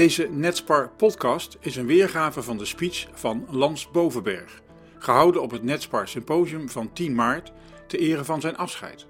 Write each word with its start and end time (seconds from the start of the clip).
Deze 0.00 0.28
Netspar 0.30 0.90
podcast 0.96 1.56
is 1.60 1.76
een 1.76 1.86
weergave 1.86 2.42
van 2.42 2.58
de 2.58 2.64
speech 2.64 3.06
van 3.12 3.46
Lans 3.50 3.90
Bovenberg, 3.90 4.62
gehouden 4.98 5.42
op 5.42 5.50
het 5.50 5.62
Netspar 5.62 6.08
Symposium 6.08 6.68
van 6.68 6.92
10 6.92 7.14
maart 7.14 7.52
ter 7.86 7.98
ere 7.98 8.24
van 8.24 8.40
zijn 8.40 8.56
afscheid. 8.56 9.06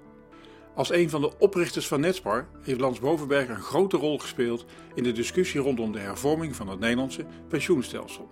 Als 0.75 0.91
een 0.91 1.09
van 1.09 1.21
de 1.21 1.31
oprichters 1.39 1.87
van 1.87 1.99
Netspar 1.99 2.47
heeft 2.61 2.79
Lans 2.79 2.99
Bovenberg 2.99 3.49
een 3.49 3.61
grote 3.61 3.97
rol 3.97 4.19
gespeeld 4.19 4.65
in 4.95 5.03
de 5.03 5.11
discussie 5.11 5.61
rondom 5.61 5.91
de 5.91 5.99
hervorming 5.99 6.55
van 6.55 6.69
het 6.69 6.79
Nederlandse 6.79 7.25
pensioenstelsel. 7.49 8.29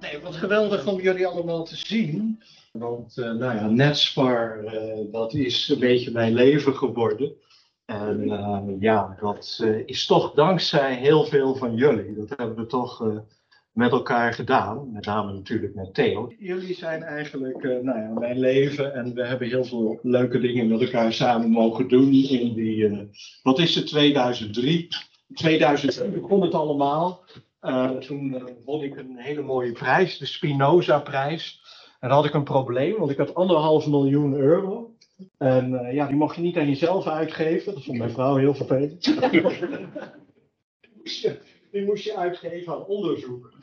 Nee, 0.00 0.18
wat 0.20 0.34
geweldig 0.34 0.86
om 0.86 1.00
jullie 1.00 1.26
allemaal 1.26 1.64
te 1.64 1.76
zien. 1.76 2.42
Want 2.72 3.16
uh, 3.16 3.24
nou 3.24 3.54
ja, 3.54 3.68
Netspar, 3.68 4.64
uh, 4.64 5.12
dat 5.12 5.34
is 5.34 5.68
een 5.68 5.78
beetje 5.78 6.10
mijn 6.10 6.34
leven 6.34 6.76
geworden. 6.76 7.36
En 7.86 8.22
uh, 8.22 8.80
ja, 8.80 9.16
dat 9.20 9.64
is 9.86 10.06
toch 10.06 10.34
dankzij 10.34 10.94
heel 10.94 11.24
veel 11.24 11.54
van 11.54 11.74
jullie. 11.74 12.14
Dat 12.14 12.38
hebben 12.38 12.56
we 12.56 12.66
toch 12.66 13.22
met 13.72 13.92
elkaar 13.92 14.32
gedaan. 14.32 14.92
Met 14.92 15.04
name 15.04 15.32
natuurlijk 15.32 15.74
met 15.74 15.94
Theo. 15.94 16.32
Jullie 16.38 16.74
zijn 16.74 17.02
eigenlijk 17.02 17.62
nou 17.62 17.98
ja, 17.98 18.10
mijn 18.18 18.38
leven. 18.38 18.94
En 18.94 19.14
we 19.14 19.26
hebben 19.26 19.48
heel 19.48 19.64
veel 19.64 19.98
leuke 20.02 20.38
dingen 20.38 20.68
met 20.68 20.80
elkaar 20.80 21.12
samen 21.12 21.50
mogen 21.50 21.88
doen. 21.88 22.12
In 22.12 22.54
die, 22.54 23.08
wat 23.42 23.58
is 23.58 23.74
het, 23.74 23.86
2003? 23.86 24.88
2003 25.34 26.20
begon 26.20 26.42
het 26.42 26.54
allemaal. 26.54 27.24
Toen 28.00 28.42
won 28.64 28.82
ik 28.82 28.96
een 28.96 29.16
hele 29.16 29.42
mooie 29.42 29.72
prijs, 29.72 30.18
de 30.18 30.26
Spinoza-prijs. 30.26 31.60
En 32.00 32.08
dan 32.08 32.18
had 32.18 32.26
ik 32.26 32.34
een 32.34 32.44
probleem, 32.44 32.96
want 32.98 33.10
ik 33.10 33.18
had 33.18 33.34
anderhalf 33.34 33.86
miljoen 33.86 34.34
euro. 34.34 34.95
En 35.38 35.72
uh, 35.72 35.92
ja, 35.92 36.06
die 36.06 36.16
mocht 36.16 36.36
je 36.36 36.42
niet 36.42 36.56
aan 36.56 36.68
jezelf 36.68 37.06
uitgeven. 37.06 37.74
Dat 37.74 37.84
vond 37.84 37.98
mijn 37.98 38.10
vrouw 38.10 38.36
heel 38.36 38.54
vervelend. 38.54 39.04
die, 41.70 41.84
moest 41.84 42.04
je, 42.04 42.16
uitgeven 42.16 42.72
aan 42.72 42.84
onderzoek. 42.84 43.54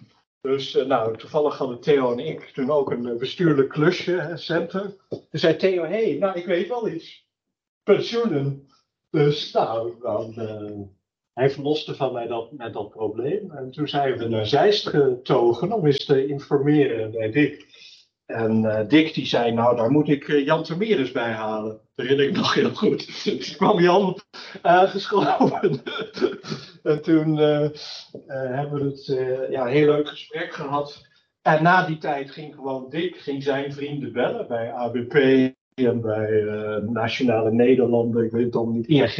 Dus 0.42 0.74
nou, 0.74 1.18
toevallig 1.18 1.58
hadden 1.58 1.80
Theo 1.80 2.12
en 2.12 2.20
ik 2.20 2.42
toen 2.42 2.72
ook 2.72 2.92
een 2.92 3.18
bestuurlijk 3.18 3.70
klusje, 3.70 4.32
center. 4.34 4.96
Toen 5.10 5.22
zei 5.32 5.56
Theo, 5.56 5.84
hé, 5.84 6.10
hey, 6.10 6.18
nou, 6.20 6.40
ik 6.40 6.46
weet 6.46 6.68
wel 6.68 6.90
iets. 6.90 7.28
Pensioenen. 7.84 8.68
Dus 9.10 9.52
nou, 9.52 9.94
hij 11.34 11.50
verloste 11.50 11.96
van 11.96 12.14
mij 12.14 12.28
dat, 12.28 12.52
met 12.52 12.74
dat 12.74 12.90
probleem. 12.90 13.52
En 13.52 13.72
toen 13.72 13.88
zijn 13.88 14.18
we 14.18 14.28
naar 14.28 14.46
Zeist 14.46 14.88
getogen 14.88 15.72
om 15.72 15.86
eens 15.86 16.06
te 16.06 16.28
informeren 16.28 17.12
bij 17.12 17.32
Dick. 17.32 17.66
En 18.34 18.64
uh, 18.64 18.80
Dick 18.88 19.14
die 19.14 19.26
zei, 19.26 19.52
nou 19.52 19.76
daar 19.76 19.92
moet 19.92 20.10
ik 20.10 20.28
uh, 20.28 20.46
Jan 20.46 20.64
Termeres 20.64 21.12
bij 21.12 21.32
halen. 21.32 21.80
Dat 21.96 22.06
herinner 22.06 22.28
ik 22.28 22.36
nog 22.36 22.54
heel 22.54 22.74
goed. 22.74 23.24
Dus 23.24 23.56
kwam 23.56 23.80
Jan 23.80 24.20
aangeschoven. 24.62 25.82
en 26.84 27.02
toen 27.02 27.38
uh, 27.38 27.68
hebben 28.28 28.80
we 28.80 28.86
het 28.86 29.06
ja, 29.50 29.66
heel 29.66 29.86
leuk 29.86 30.08
gesprek 30.08 30.54
gehad. 30.54 31.08
En 31.42 31.64
na 31.64 31.86
die 31.86 31.98
tijd 31.98 32.32
ging 32.32 32.56
gewoon 32.56 32.90
Dick, 32.90 33.16
ging 33.16 33.44
zijn 33.44 33.74
vrienden 33.74 34.12
bellen 34.12 34.48
bij 34.48 34.72
ABP 34.72 35.14
en 35.74 36.02
bij 36.02 36.44
Nationale 36.86 37.52
Nederlanden, 37.52 38.26
ik 38.26 38.32
weet 38.32 38.46
het 38.46 38.56
allemaal 38.56 38.76
niet, 38.76 38.88
ING. 38.88 39.16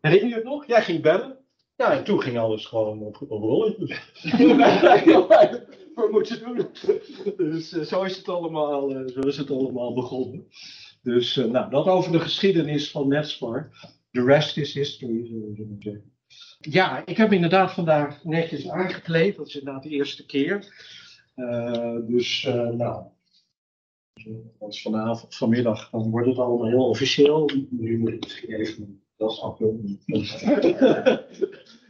Herinner 0.00 0.28
je 0.28 0.34
het 0.34 0.44
nog? 0.44 0.66
Jij 0.66 0.82
ging 0.82 1.02
bellen. 1.02 1.38
Ja, 1.76 1.92
en 1.92 2.04
toen 2.04 2.22
ging 2.22 2.38
alles 2.38 2.66
gewoon 2.66 3.00
op, 3.00 3.16
op 3.28 3.42
rollen. 3.42 3.76
moeten 6.10 6.38
doen. 6.38 6.66
Dus 7.36 7.72
uh, 7.72 7.82
zo, 7.82 8.02
is 8.02 8.16
het 8.16 8.28
allemaal, 8.28 8.96
uh, 8.96 9.08
zo 9.08 9.20
is 9.20 9.36
het 9.36 9.50
allemaal 9.50 9.94
begonnen. 9.94 10.46
Dus 11.02 11.36
uh, 11.36 11.44
nou, 11.44 11.70
dat 11.70 11.86
over 11.86 12.12
de 12.12 12.20
geschiedenis 12.20 12.90
van 12.90 13.08
Netspar. 13.08 13.70
The 14.10 14.24
rest 14.24 14.56
is 14.56 14.74
history, 14.74 15.26
zullen 15.26 15.54
we 15.54 15.76
zeggen. 15.78 16.12
Ja, 16.58 17.06
ik 17.06 17.16
heb 17.16 17.32
inderdaad 17.32 17.72
vandaag 17.72 18.24
netjes 18.24 18.68
aangekleed. 18.68 19.36
Dat 19.36 19.46
is 19.46 19.56
inderdaad 19.56 19.82
de 19.82 19.88
eerste 19.88 20.26
keer. 20.26 20.58
dus 22.06 22.42
nou, 22.72 23.04
als 24.58 24.82
vanavond, 24.82 25.34
vanmiddag, 25.34 25.90
dan 25.90 26.10
wordt 26.10 26.28
het 26.28 26.38
allemaal 26.38 26.68
heel 26.68 26.88
officieel. 26.88 27.50
Nu 27.70 27.98
moet 27.98 28.12
ik 28.12 28.24
misschien 28.24 28.52
even 28.52 29.02
dat 29.18 29.40
afdoen. 29.40 30.00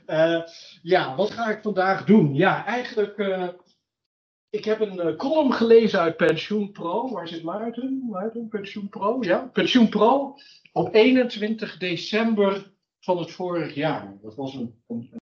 uh, 0.06 0.42
ja, 0.82 1.16
wat 1.16 1.30
ga 1.30 1.50
ik 1.50 1.62
vandaag 1.62 2.04
doen? 2.04 2.34
Ja, 2.34 2.66
eigenlijk. 2.66 3.18
Uh, 3.18 3.48
ik 4.50 4.64
heb 4.64 4.80
een 4.80 5.06
uh, 5.06 5.16
column 5.16 5.52
gelezen 5.52 6.00
uit 6.00 6.16
Pensioen 6.16 6.72
Pro. 6.72 7.10
Waar 7.10 7.28
zit 7.28 7.42
Maarten? 7.42 8.06
Maarten, 8.10 8.48
Pensioen 8.48 8.88
Pro? 8.88 9.18
Ja, 9.20 9.50
Pensioen 9.52 9.88
Pro. 9.88 10.36
Op 10.72 10.94
21 10.94 11.76
december 11.76 12.72
van 13.00 13.18
het 13.18 13.30
vorig 13.30 13.74
jaar. 13.74 14.18
Dat 14.22 14.34
was 14.34 14.54
een, 14.54 14.82
een, 14.86 15.08
een 15.12 15.20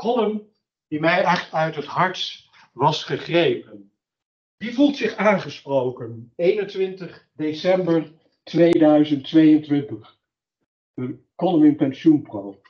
column 0.00 0.50
die 0.88 1.00
mij 1.00 1.24
echt 1.24 1.52
uit 1.52 1.76
het 1.76 1.84
hart 1.84 2.48
was 2.72 3.04
gegrepen. 3.04 3.92
Wie 4.56 4.74
voelt 4.74 4.96
zich 4.96 5.16
aangesproken? 5.16 6.32
21 6.36 7.28
december 7.32 8.12
2022 8.42 10.20
de 10.94 11.18
column 11.34 11.64
in 11.64 11.76
Pensioenpro. 11.76 12.60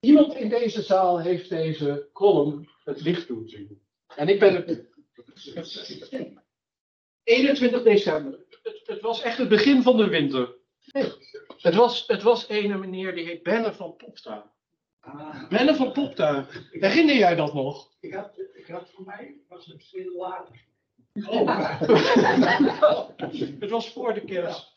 Iemand 0.00 0.34
in 0.34 0.48
deze 0.48 0.82
zaal 0.82 1.20
heeft 1.20 1.48
deze 1.48 2.08
column 2.12 2.68
het 2.84 3.00
licht 3.00 3.28
doen 3.28 3.48
zien. 3.48 3.83
En 4.16 4.28
ik 4.28 4.38
ben 4.38 4.54
het. 4.54 4.92
21 7.24 7.82
december. 7.82 8.38
Het, 8.62 8.80
het, 8.84 9.00
was 9.00 9.22
echt 9.22 9.38
het 9.38 9.48
begin 9.48 9.82
van 9.82 9.96
de 9.96 10.08
winter. 10.08 10.54
Het 11.58 11.74
was, 11.74 12.04
het 12.06 12.22
was 12.22 12.48
een 12.48 12.80
meneer 12.80 13.14
die 13.14 13.26
heet 13.26 13.42
Benne 13.42 13.72
van 13.72 13.96
Popta. 13.96 14.52
Ah. 15.00 15.48
Benne 15.48 15.74
van 15.74 15.92
Popta. 15.92 16.46
Herinner 16.70 17.16
jij 17.16 17.34
dat 17.34 17.54
nog? 17.54 17.90
Ik 18.00 18.14
had, 18.14 18.38
ik 18.54 18.66
had 18.66 18.90
voor 18.90 19.04
mij 19.04 19.34
was 19.48 19.66
het 19.66 19.84
veel 19.84 20.16
later. 20.16 20.64
Oh. 21.28 21.80
het 23.60 23.70
was 23.70 23.92
voor 23.92 24.14
de 24.14 24.24
kerst. 24.24 24.72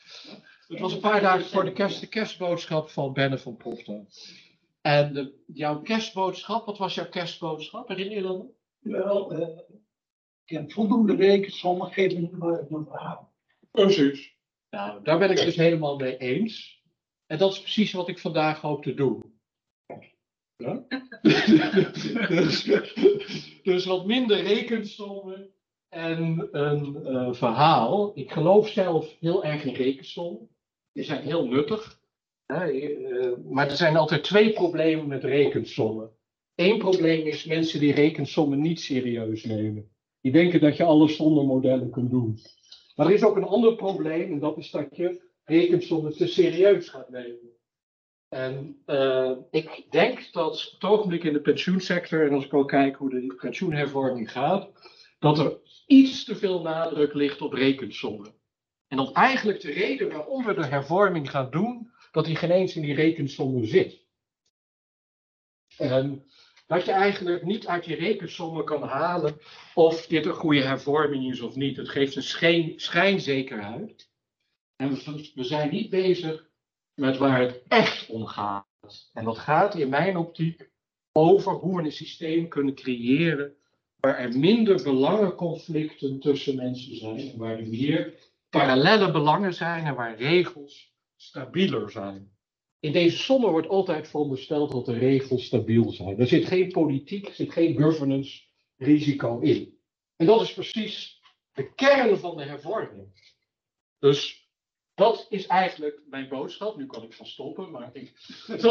Het 0.68 0.80
was 0.80 0.94
een 0.94 1.00
paar 1.00 1.22
dagen 1.22 1.46
voor 1.46 1.66
de 1.66 1.74
kerst, 1.74 2.00
de 2.00 2.08
kerstboodschap 2.08 2.90
van 2.90 3.14
Benne 3.14 3.38
van 3.38 3.58
Popta. 3.58 4.02
En 4.82 5.14
de, 5.14 5.34
jouw 5.46 5.82
kerstboodschap, 5.82 6.66
wat 6.66 6.78
was 6.78 6.96
jouw 6.96 7.10
kerstboodschap? 7.10 7.88
Herinner 7.88 8.16
je 8.16 8.24
dat? 8.24 8.46
Wel, 8.88 9.40
uh, 9.40 9.60
ik 10.46 10.58
heb 10.58 10.72
voldoende 10.72 11.16
weken, 11.16 11.52
sommige 11.52 11.94
geven 11.94 12.30
een 12.70 12.86
verhaal. 12.86 13.34
Precies. 13.72 14.36
Nou, 14.70 15.04
daar 15.04 15.20
ben 15.20 15.32
ik 15.32 15.38
dus 15.38 15.56
helemaal 15.56 15.98
mee 15.98 16.18
eens. 16.18 16.84
En 17.26 17.38
dat 17.38 17.52
is 17.52 17.62
precies 17.62 17.92
wat 17.92 18.08
ik 18.08 18.20
vandaag 18.20 18.62
hoop 18.62 18.84
te 18.84 18.94
doen. 18.94 19.40
Ja? 20.56 20.86
dus, 22.28 22.64
dus 23.64 23.86
wat 23.86 24.06
minder 24.06 24.42
rekensommen 24.42 25.52
en 25.90 26.48
een 26.52 27.00
uh, 27.04 27.34
verhaal. 27.34 28.12
Ik 28.16 28.32
geloof 28.32 28.70
zelf 28.70 29.16
heel 29.20 29.44
erg 29.44 29.64
in 29.64 29.74
rekensommen. 29.74 30.50
Die 30.92 31.04
zijn 31.04 31.24
heel 31.24 31.48
nuttig. 31.48 32.00
Uh, 32.48 33.38
maar 33.44 33.70
er 33.70 33.76
zijn 33.76 33.98
altijd 33.98 34.24
twee 34.24 34.54
problemen 34.54 35.08
met 35.08 35.24
rekensommen. 35.24 36.17
Eén 36.58 36.78
probleem 36.78 37.26
is 37.26 37.46
mensen 37.46 37.80
die 37.80 37.94
rekensommen 37.94 38.62
niet 38.62 38.80
serieus 38.80 39.44
nemen. 39.44 39.92
Die 40.22 40.32
denken 40.32 40.60
dat 40.60 40.78
je 40.78 40.84
alles 40.84 41.16
zonder 41.16 41.46
modellen 41.46 41.90
kunt 41.90 42.10
doen. 42.10 42.40
Maar 42.96 43.06
er 43.06 43.14
is 43.14 43.24
ook 43.24 43.36
een 43.36 43.44
ander 43.44 43.76
probleem, 43.76 44.32
en 44.32 44.40
dat 44.40 44.58
is 44.58 44.72
dat 44.72 44.96
je 44.96 45.22
rekensommen 45.44 46.16
te 46.16 46.28
serieus 46.28 46.90
gaat 46.90 47.10
nemen. 47.10 47.56
En 48.30 48.82
uh, 48.86 49.32
ik 49.52 49.86
denk 49.90 50.32
dat 50.32 50.72
het 50.72 50.84
ogenblik 50.84 51.24
in 51.24 51.34
de 51.34 51.42
pensioensector, 51.42 52.26
en 52.26 52.34
als 52.34 52.46
ik 52.46 52.54
ook 52.54 52.68
kijk 52.68 52.96
hoe 52.96 53.10
de 53.10 53.36
pensioenhervorming 53.40 54.32
gaat, 54.32 54.72
dat 55.20 55.40
er 55.40 55.60
iets 55.86 56.24
te 56.24 56.36
veel 56.36 56.62
nadruk 56.62 57.14
ligt 57.14 57.42
op 57.42 57.54
rekensommen. 57.54 58.34
En 58.88 58.98
dat 58.98 59.12
eigenlijk 59.12 59.62
de 59.62 59.72
reden 59.72 60.10
waarom 60.10 60.46
we 60.46 60.54
de 60.54 60.66
hervorming 60.66 61.30
gaan 61.30 61.52
doen, 61.52 61.92
dat 62.12 62.26
die 62.26 62.36
geen 62.36 62.52
eens 62.52 62.76
in 62.76 62.82
die 62.82 62.96
rekensommen 62.96 63.68
zit. 63.68 64.06
En 65.78 66.26
dat 66.68 66.86
je 66.86 66.92
eigenlijk 66.92 67.44
niet 67.44 67.68
uit 67.68 67.84
die 67.84 67.96
rekensommen 67.96 68.66
kan 68.66 68.84
halen 68.84 69.40
of 69.74 70.08
dit 70.08 70.26
een 70.26 70.34
goede 70.34 70.64
hervorming 70.64 71.32
is 71.32 71.42
of 71.42 71.56
niet. 71.56 71.78
Het 71.78 71.90
geeft 71.90 72.16
een 72.16 72.24
schijn, 72.24 72.74
schijnzekerheid. 72.76 74.10
En 74.76 74.90
we, 74.90 75.32
we 75.36 75.44
zijn 75.44 75.72
niet 75.72 75.90
bezig 75.90 76.50
met 76.94 77.18
waar 77.18 77.42
het 77.42 77.64
echt 77.68 78.10
om 78.10 78.26
gaat. 78.26 78.66
En 79.14 79.24
dat 79.24 79.38
gaat 79.38 79.76
in 79.76 79.90
mijn 79.90 80.18
optiek 80.18 80.70
over 81.12 81.52
hoe 81.52 81.76
we 81.76 81.84
een 81.84 81.92
systeem 81.92 82.48
kunnen 82.48 82.76
creëren 82.76 83.56
waar 84.00 84.18
er 84.18 84.38
minder 84.38 84.84
belangenconflicten 84.84 86.20
tussen 86.20 86.56
mensen 86.56 86.96
zijn 86.96 87.38
waar 87.38 87.58
er 87.58 87.68
meer 87.68 88.14
parallele 88.50 89.12
belangen 89.12 89.54
zijn 89.54 89.86
en 89.86 89.96
waar 89.96 90.18
regels 90.18 90.96
stabieler 91.16 91.92
zijn. 91.92 92.37
In 92.80 92.92
deze 92.92 93.18
sommen 93.18 93.52
wordt 93.52 93.68
altijd 93.68 94.08
verondersteld 94.08 94.72
dat 94.72 94.86
de 94.86 94.98
regels 94.98 95.46
stabiel 95.46 95.92
zijn. 95.92 96.20
Er 96.20 96.28
zit 96.28 96.46
geen 96.46 96.72
politiek, 96.72 97.28
er 97.28 97.34
zit 97.34 97.52
geen 97.52 97.82
governance 97.82 98.42
risico 98.78 99.40
in. 99.40 99.78
En 100.16 100.26
dat 100.26 100.42
is 100.42 100.54
precies 100.54 101.22
de 101.54 101.74
kern 101.74 102.18
van 102.18 102.38
de 102.38 102.44
hervorming. 102.44 103.36
Dus 104.00 104.48
Dat 104.98 105.26
is 105.30 105.48
eigenlijk 105.48 106.02
mijn 106.10 106.30
boodschap. 106.30 106.78
Nu 106.78 106.86
kan 106.86 107.04
ik 107.04 107.14
van 107.14 107.26
stoppen, 107.26 107.72
maar 107.72 107.90
ik. 107.94 108.14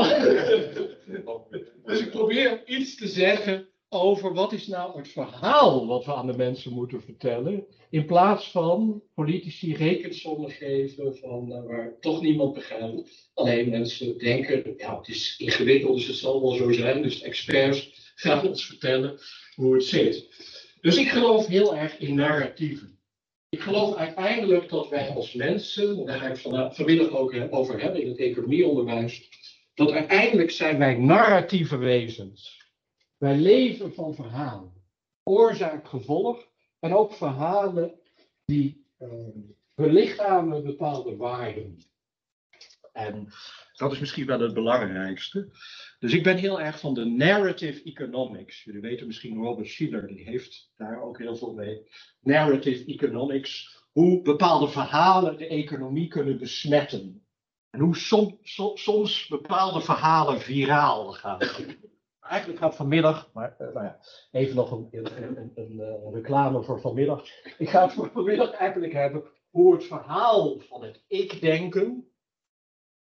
dus 1.84 2.00
ik 2.00 2.10
probeer 2.10 2.66
iets 2.66 2.96
te 2.96 3.08
zeggen 3.08 3.68
over 3.88 4.34
wat 4.34 4.52
is 4.52 4.66
nou 4.66 4.98
het 4.98 5.08
verhaal 5.08 5.86
wat 5.86 6.04
we 6.04 6.14
aan 6.14 6.26
de 6.26 6.36
mensen 6.36 6.72
moeten 6.72 7.02
vertellen. 7.02 7.66
In 7.90 8.06
plaats 8.06 8.50
van 8.50 9.02
politici 9.14 9.74
rekensommen 9.74 10.50
geven 10.50 11.16
van 11.16 11.52
uh, 11.52 11.64
waar 11.66 11.96
toch 12.00 12.22
niemand 12.22 12.54
begrijpt. 12.54 13.30
Alleen 13.34 13.70
mensen 13.70 14.18
denken, 14.18 14.74
ja 14.76 14.98
het 14.98 15.08
is 15.08 15.34
ingewikkeld, 15.38 15.96
dus 15.96 16.06
het 16.06 16.16
zal 16.16 16.40
wel 16.40 16.54
zo 16.54 16.72
zijn. 16.72 17.02
Dus 17.02 17.22
experts 17.22 18.12
gaan 18.14 18.48
ons 18.48 18.66
vertellen 18.66 19.18
hoe 19.54 19.74
het 19.74 19.84
zit. 19.84 20.28
Dus 20.80 20.96
ik 20.96 21.08
geloof 21.08 21.46
heel 21.46 21.76
erg 21.76 21.98
in 21.98 22.14
narratieven. 22.14 22.98
Ik 23.48 23.60
geloof 23.60 23.94
uiteindelijk 23.94 24.68
dat 24.68 24.88
wij 24.88 25.08
als 25.08 25.32
mensen, 25.32 26.06
daar 26.06 26.18
ga 26.18 26.28
ik 26.28 26.36
van, 26.36 26.74
vanmiddag 26.74 27.10
ook 27.10 27.34
over 27.50 27.80
hebben 27.80 28.02
in 28.02 28.08
het 28.08 28.18
economieonderwijs, 28.18 29.28
dat 29.74 29.90
uiteindelijk 29.90 30.50
zijn 30.50 30.78
wij 30.78 30.94
narratieve 30.94 31.76
wezens. 31.76 32.65
Wij 33.26 33.38
leven 33.38 33.94
van 33.94 34.14
verhalen. 34.14 34.72
Oorzaak, 35.22 35.88
gevolg 35.88 36.48
en 36.78 36.94
ook 36.94 37.12
verhalen 37.12 38.00
die 38.44 38.86
uh, 38.98 39.08
belichamen 39.74 40.64
bepaalde 40.64 41.16
waarden. 41.16 41.78
En 42.92 43.28
dat 43.72 43.92
is 43.92 43.98
misschien 43.98 44.26
wel 44.26 44.40
het 44.40 44.54
belangrijkste. 44.54 45.48
Dus 45.98 46.12
ik 46.12 46.22
ben 46.22 46.36
heel 46.36 46.60
erg 46.60 46.80
van 46.80 46.94
de 46.94 47.04
narrative 47.04 47.82
economics. 47.82 48.64
Jullie 48.64 48.80
weten 48.80 49.06
misschien 49.06 49.42
Robert 49.42 49.68
Schiller, 49.68 50.06
die 50.06 50.24
heeft 50.24 50.72
daar 50.76 51.02
ook 51.02 51.18
heel 51.18 51.36
veel 51.36 51.52
mee. 51.52 51.88
Narrative 52.20 52.84
economics, 52.84 53.82
hoe 53.92 54.22
bepaalde 54.22 54.68
verhalen 54.68 55.38
de 55.38 55.46
economie 55.46 56.08
kunnen 56.08 56.38
besmetten. 56.38 57.26
En 57.70 57.80
hoe 57.80 57.96
som, 57.96 58.38
som, 58.42 58.76
soms 58.76 59.26
bepaalde 59.28 59.80
verhalen 59.80 60.40
viraal 60.40 61.12
gaan. 61.12 61.38
Eigenlijk 62.28 62.60
gaat 62.60 62.76
vanmiddag, 62.76 63.30
maar 63.32 63.56
uh, 63.60 63.72
nou 63.74 63.84
ja, 63.84 63.98
even 64.30 64.56
nog 64.56 64.70
een, 64.70 64.88
een, 64.90 65.36
een, 65.36 65.52
een 65.54 65.72
uh, 65.72 66.12
reclame 66.12 66.62
voor 66.62 66.80
vanmiddag. 66.80 67.24
Ik 67.58 67.68
ga 67.68 67.82
het 67.82 68.10
vanmiddag 68.12 68.50
eigenlijk 68.50 68.92
hebben 68.92 69.22
hoe 69.50 69.74
het 69.74 69.84
verhaal 69.84 70.58
van 70.58 70.82
het 70.82 71.04
ik-denken, 71.06 72.10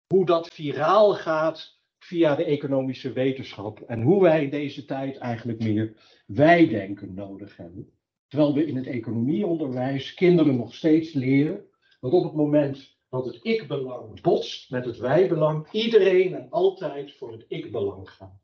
hoe 0.07 0.27
dat 0.27 0.49
viraal 0.49 1.15
gaat 1.15 1.81
via 1.99 2.35
de 2.35 2.45
economische 2.45 3.13
wetenschap. 3.13 3.81
En 3.81 4.03
hoe 4.03 4.23
wij 4.23 4.43
in 4.43 4.51
deze 4.51 4.85
tijd 4.85 5.17
eigenlijk 5.17 5.63
meer 5.63 5.97
wij-denken 6.27 7.15
nodig 7.15 7.57
hebben. 7.57 7.93
Terwijl 8.29 8.55
we 8.55 8.67
in 8.67 8.77
het 8.77 8.87
economieonderwijs 8.87 10.15
kinderen 10.15 10.57
nog 10.57 10.75
steeds 10.75 11.13
leren 11.13 11.65
dat 12.01 12.13
op 12.13 12.25
het 12.25 12.35
moment 12.35 12.99
dat 13.09 13.25
het 13.25 13.39
ik-belang 13.43 14.21
botst 14.21 14.71
met 14.71 14.85
het 14.85 14.97
wij-belang, 14.97 15.71
iedereen 15.71 16.35
en 16.35 16.51
altijd 16.51 17.17
voor 17.17 17.33
het 17.33 17.45
ik-belang 17.49 18.11
gaat. 18.11 18.44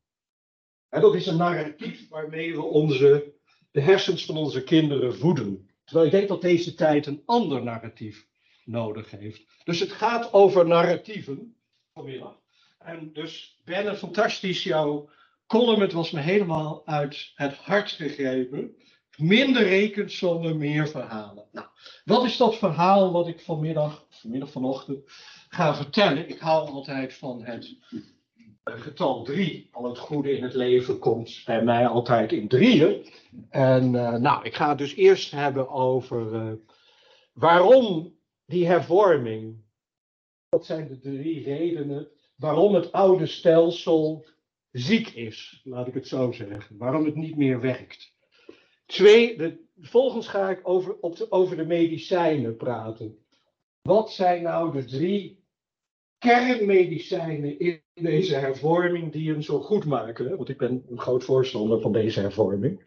En 0.90 1.00
dat 1.00 1.14
is 1.14 1.26
een 1.26 1.37
narratief 1.37 2.08
waarmee 2.08 2.54
we 2.54 2.62
onze, 2.62 3.32
de 3.70 3.81
hersens 3.81 4.25
van 4.25 4.37
onze 4.37 4.62
kinderen 4.62 5.16
voeden. 5.16 5.70
Terwijl 5.84 6.06
ik 6.06 6.12
denk 6.12 6.28
dat 6.28 6.42
deze 6.42 6.75
tijd 6.75 7.06
een 7.06 7.22
ander 7.26 7.62
narratief 7.62 8.26
nodig 8.64 9.10
heeft. 9.10 9.42
Dus 9.64 9.81
het 9.81 9.92
gaat 9.92 10.32
over 10.32 10.66
narratieven 10.66 11.56
vanmiddag. 11.94 12.38
En 12.78 13.12
dus 13.12 13.60
Ben, 13.64 13.96
fantastisch 13.96 14.62
jouw 14.62 15.08
column. 15.46 15.81
Het 15.81 15.92
was 15.92 16.10
me 16.10 16.20
helemaal 16.20 16.87
uit 16.87 17.32
het 17.34 17.54
hart 17.54 17.90
gegrepen. 17.90 18.75
Minder 19.16 19.62
rekensommen, 19.62 20.58
meer 20.58 20.88
verhalen. 20.88 21.44
Nou, 21.52 21.66
wat 22.04 22.25
is 22.25 22.37
dat 22.37 22.58
verhaal 22.58 23.12
wat 23.12 23.28
ik 23.28 23.40
vanmiddag, 23.40 24.06
vanmiddag 24.10 24.50
vanochtend, 24.50 25.02
ga 25.48 25.75
vertellen? 25.75 26.28
Ik 26.28 26.38
hou 26.38 26.69
altijd 26.69 27.14
van 27.14 27.44
het 27.44 27.76
getal 28.78 29.22
drie. 29.25 29.69
Al 29.72 29.84
het 29.84 29.99
goede 29.99 30.37
in 30.37 30.43
het 30.43 30.55
leven 30.55 30.99
komt 30.99 31.43
bij 31.44 31.64
mij 31.64 31.87
altijd 31.87 32.32
in 32.32 32.49
drieën. 32.49 33.06
En 33.50 33.94
uh, 33.94 34.14
nou, 34.14 34.44
ik 34.44 34.55
ga 34.55 34.69
het 34.69 34.78
dus 34.78 34.94
eerst 34.94 35.31
hebben 35.31 35.69
over 35.69 36.34
uh, 36.34 36.52
waarom 37.32 38.14
die 38.46 38.67
hervorming. 38.67 39.56
Wat 40.49 40.67
zijn 40.67 40.88
de 40.88 40.99
drie 40.99 41.43
redenen 41.43 42.08
waarom 42.37 42.75
het 42.75 42.93
oude 42.93 43.26
stelsel 43.26 44.26
ziek 44.73 45.08
is, 45.08 45.61
laat 45.64 45.87
ik 45.87 45.94
het 45.94 46.08
zo 46.08 46.32
zeggen. 46.32 46.78
Waarom 46.78 47.05
het 47.05 47.16
niet 47.16 47.37
meer 47.37 47.61
werkt. 47.61 48.14
Twee, 48.87 49.37
de, 49.37 49.64
vervolgens 49.78 50.28
ga 50.28 50.50
ik 50.50 50.61
over, 50.62 50.96
op 51.00 51.16
de, 51.16 51.31
over 51.31 51.56
de 51.56 51.66
medicijnen 51.66 52.56
praten. 52.56 53.25
Wat 53.82 54.12
zijn 54.12 54.43
nou 54.43 54.73
de 54.73 54.84
drie 54.84 55.39
kernmedicijnen 56.20 57.58
in 57.58 57.81
deze 57.94 58.34
hervorming 58.34 59.12
die 59.12 59.31
hem 59.31 59.43
zo 59.43 59.61
goed 59.61 59.84
maken? 59.84 60.37
Want 60.37 60.49
ik 60.49 60.58
ben 60.58 60.84
een 60.90 60.99
groot 60.99 61.25
voorstander 61.25 61.81
van 61.81 61.93
deze 61.93 62.20
hervorming. 62.20 62.81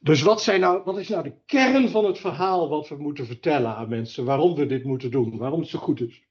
Dus 0.00 0.22
wat, 0.22 0.42
zijn 0.42 0.60
nou, 0.60 0.82
wat 0.84 0.98
is 0.98 1.08
nou 1.08 1.22
de 1.22 1.34
kern 1.46 1.88
van 1.88 2.04
het 2.04 2.18
verhaal 2.18 2.68
wat 2.68 2.88
we 2.88 2.96
moeten 2.98 3.26
vertellen 3.26 3.74
aan 3.76 3.88
mensen? 3.88 4.24
Waarom 4.24 4.54
we 4.54 4.66
dit 4.66 4.84
moeten 4.84 5.10
doen? 5.10 5.38
Waarom 5.38 5.60
het 5.60 5.68
zo 5.68 5.78
goed 5.78 6.00
is? 6.00 6.22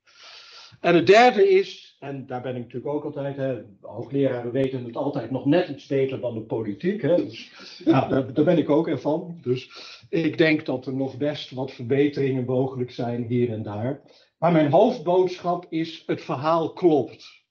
En 0.79 0.95
het 0.95 1.07
derde 1.07 1.49
is, 1.49 1.97
en 1.99 2.25
daar 2.25 2.41
ben 2.41 2.55
ik 2.55 2.61
natuurlijk 2.63 2.93
ook 2.93 3.03
altijd, 3.03 3.35
hè, 3.35 3.61
hoogleraren 3.81 4.51
weten 4.51 4.85
het 4.85 4.95
altijd 4.95 5.31
nog 5.31 5.45
net 5.45 5.69
iets 5.69 5.87
beter 5.87 6.19
dan 6.19 6.33
de 6.33 6.41
politiek. 6.41 7.01
Hè, 7.01 7.15
dus, 7.15 7.51
ja, 7.85 8.07
daar, 8.07 8.33
daar 8.33 8.45
ben 8.45 8.57
ik 8.57 8.69
ook 8.69 8.87
ervan. 8.87 9.39
Dus 9.41 9.69
ik 10.09 10.37
denk 10.37 10.65
dat 10.65 10.85
er 10.85 10.93
nog 10.93 11.17
best 11.17 11.51
wat 11.51 11.71
verbeteringen 11.71 12.45
mogelijk 12.45 12.91
zijn 12.91 13.23
hier 13.23 13.49
en 13.49 13.63
daar. 13.63 14.01
Maar 14.39 14.51
mijn 14.51 14.71
hoofdboodschap 14.71 15.65
is: 15.69 16.03
het 16.05 16.21
verhaal 16.21 16.73
klopt. 16.73 17.43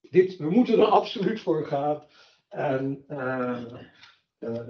Dit, 0.00 0.36
we 0.36 0.50
moeten 0.50 0.78
er 0.78 0.86
absoluut 0.86 1.40
voor 1.40 1.66
gaan. 1.66 2.02
En 2.48 3.04
uh, 3.08 3.62
uh, 4.40 4.60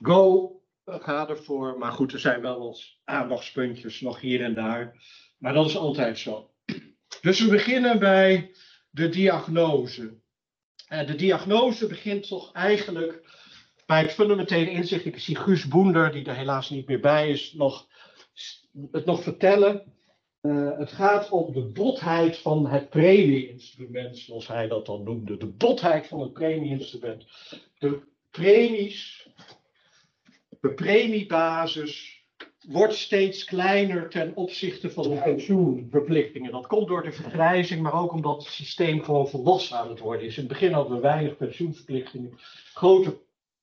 go, 0.00 0.54
ga 0.84 1.28
ervoor. 1.28 1.78
Maar 1.78 1.92
goed, 1.92 2.12
er 2.12 2.20
zijn 2.20 2.40
wel 2.40 2.58
wat 2.58 2.82
aandachtspuntjes 3.04 4.00
nog 4.00 4.20
hier 4.20 4.44
en 4.44 4.54
daar. 4.54 4.96
Maar 5.38 5.52
dat 5.52 5.66
is 5.66 5.76
altijd 5.76 6.18
zo. 6.18 6.50
Dus 7.20 7.40
we 7.40 7.48
beginnen 7.50 7.98
bij 7.98 8.54
de 8.90 9.08
diagnose. 9.08 10.18
En 10.88 11.06
de 11.06 11.14
diagnose 11.14 11.86
begint 11.86 12.28
toch 12.28 12.52
eigenlijk 12.52 13.22
bij 13.86 14.02
het 14.02 14.12
fundamentele 14.12 14.70
inzicht. 14.70 15.04
Ik 15.04 15.18
zie 15.18 15.36
Guus 15.36 15.68
Boender, 15.68 16.12
die 16.12 16.24
er 16.24 16.36
helaas 16.36 16.70
niet 16.70 16.86
meer 16.86 17.00
bij 17.00 17.30
is, 17.30 17.52
nog, 17.52 17.86
het 18.92 19.04
nog 19.04 19.22
vertellen. 19.22 19.99
Uh, 20.42 20.78
het 20.78 20.92
gaat 20.92 21.30
om 21.30 21.52
de 21.52 21.64
botheid 21.64 22.38
van 22.38 22.66
het 22.66 22.90
premie-instrument, 22.90 24.18
zoals 24.18 24.46
hij 24.46 24.68
dat 24.68 24.86
dan 24.86 25.02
noemde. 25.02 25.36
De 25.36 25.46
botheid 25.46 26.06
van 26.06 26.20
het 26.20 26.32
premie-instrument. 26.32 27.26
De 27.78 28.00
premies, 28.30 29.28
de 30.60 30.74
premiebasis 30.74 32.24
wordt 32.68 32.94
steeds 32.94 33.44
kleiner 33.44 34.08
ten 34.08 34.36
opzichte 34.36 34.90
van 34.90 35.02
de 35.02 35.20
pensioenverplichtingen. 35.20 36.52
Dat 36.52 36.66
komt 36.66 36.88
door 36.88 37.02
de 37.02 37.12
vergrijzing, 37.12 37.82
maar 37.82 38.00
ook 38.00 38.12
omdat 38.12 38.42
het 38.42 38.52
systeem 38.52 39.02
gewoon 39.02 39.28
volwassen 39.28 39.76
aan 39.76 39.88
het 39.88 39.98
worden 39.98 40.26
is. 40.26 40.36
In 40.36 40.42
het 40.42 40.52
begin 40.52 40.72
hadden 40.72 40.96
we 40.96 41.02
weinig 41.02 41.36
pensioenverplichtingen, 41.36 42.38
grote 42.74 43.18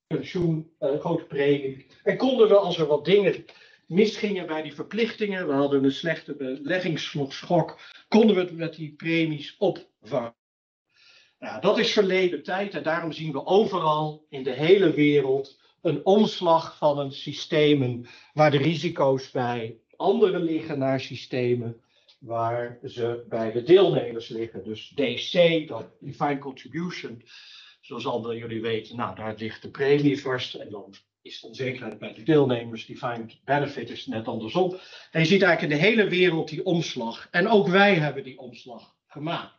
pensioen, 0.08 0.72
uh, 0.80 1.00
grote 1.00 1.24
premie. 1.24 1.86
En 2.04 2.18
konden 2.18 2.48
we, 2.48 2.56
als 2.56 2.78
er 2.78 2.88
wat 2.88 3.06
dingen 3.06 3.46
misgingen 3.88 4.48
bij 4.48 4.62
die 4.62 4.74
verplichtingen, 4.74 5.48
we 5.48 5.54
hadden 5.54 5.84
een 5.84 5.92
slechte 5.92 6.36
beleggingsschok, 6.36 7.80
konden 8.08 8.36
we 8.36 8.42
het 8.42 8.56
met 8.56 8.76
die 8.76 8.94
premies 8.94 9.56
opvangen. 9.58 10.36
Nou, 11.40 11.62
dat 11.62 11.78
is 11.78 11.94
verleden 11.94 12.44
tijd 12.44 12.74
en 12.74 12.84
daarom 12.84 13.12
zien 13.12 13.32
we 13.32 13.46
overal 13.46 14.26
in 14.30 14.44
de 14.44 14.54
hele 14.54 14.94
wereld 14.94 15.60
een 15.82 16.06
omslag 16.06 16.78
van 16.78 17.00
een 17.00 17.12
systemen 17.12 18.06
waar 18.34 18.52
de 18.52 18.58
risico's 18.58 19.32
bij 19.32 19.78
anderen 19.96 20.42
liggen 20.42 20.80
naar 20.80 21.00
systemen 21.00 21.82
waar 22.20 22.80
ze 22.84 23.26
bij 23.30 23.52
de 23.52 23.64
deelnemers 23.64 24.28
liggen. 24.28 24.64
Dus 24.64 24.92
DC, 24.96 25.68
dat 25.68 25.86
Defined 26.00 26.40
Contribution, 26.40 27.24
zoals 27.82 28.08
anderen 28.08 28.38
jullie 28.38 28.62
weten, 28.62 28.96
nou 28.96 29.16
daar 29.16 29.36
ligt 29.38 29.62
de 29.62 29.70
premie 29.70 30.22
vast 30.22 30.54
en 30.54 30.70
dan 30.70 30.94
is 31.28 31.42
onzekerheid 31.42 32.00
bij 32.00 32.14
de 32.14 32.24
deelnemers. 32.24 32.86
Defined 32.86 33.40
Benefit 33.44 33.90
is 33.90 34.06
net 34.06 34.28
andersom. 34.28 34.78
En 35.12 35.20
je 35.20 35.28
ziet 35.28 35.42
eigenlijk 35.42 35.62
in 35.62 35.80
de 35.80 35.86
hele 35.86 36.10
wereld 36.10 36.50
die 36.50 36.66
omslag. 36.66 37.28
En 37.32 37.48
ook 37.48 37.68
wij 37.68 37.96
hebben 37.96 38.24
die 38.24 38.40
omslag 38.40 38.96
gemaakt. 39.08 39.58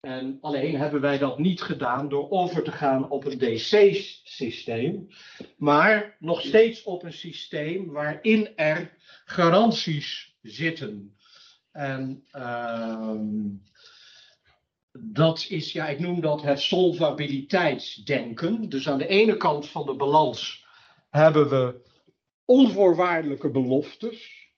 En 0.00 0.38
alleen 0.40 0.76
hebben 0.76 1.00
wij 1.00 1.18
dat 1.18 1.38
niet 1.38 1.62
gedaan 1.62 2.08
door 2.08 2.30
over 2.30 2.62
te 2.62 2.72
gaan 2.72 3.10
op 3.10 3.24
een 3.24 3.38
DC-systeem, 3.38 5.08
maar 5.56 6.16
nog 6.18 6.40
steeds 6.40 6.82
op 6.82 7.02
een 7.02 7.12
systeem 7.12 7.86
waarin 7.86 8.56
er 8.56 8.96
garanties 9.24 10.36
zitten. 10.42 11.16
En 11.72 12.24
uh, 12.36 13.14
dat 14.98 15.46
is, 15.48 15.72
ja, 15.72 15.88
ik 15.88 15.98
noem 15.98 16.20
dat 16.20 16.42
het 16.42 16.60
solvabiliteitsdenken. 16.60 18.68
Dus 18.68 18.88
aan 18.88 18.98
de 18.98 19.06
ene 19.06 19.36
kant 19.36 19.68
van 19.68 19.86
de 19.86 19.94
balans 19.94 20.66
hebben 21.10 21.48
we 21.48 21.88
onvoorwaardelijke 22.44 23.50
beloftes, 23.50 24.48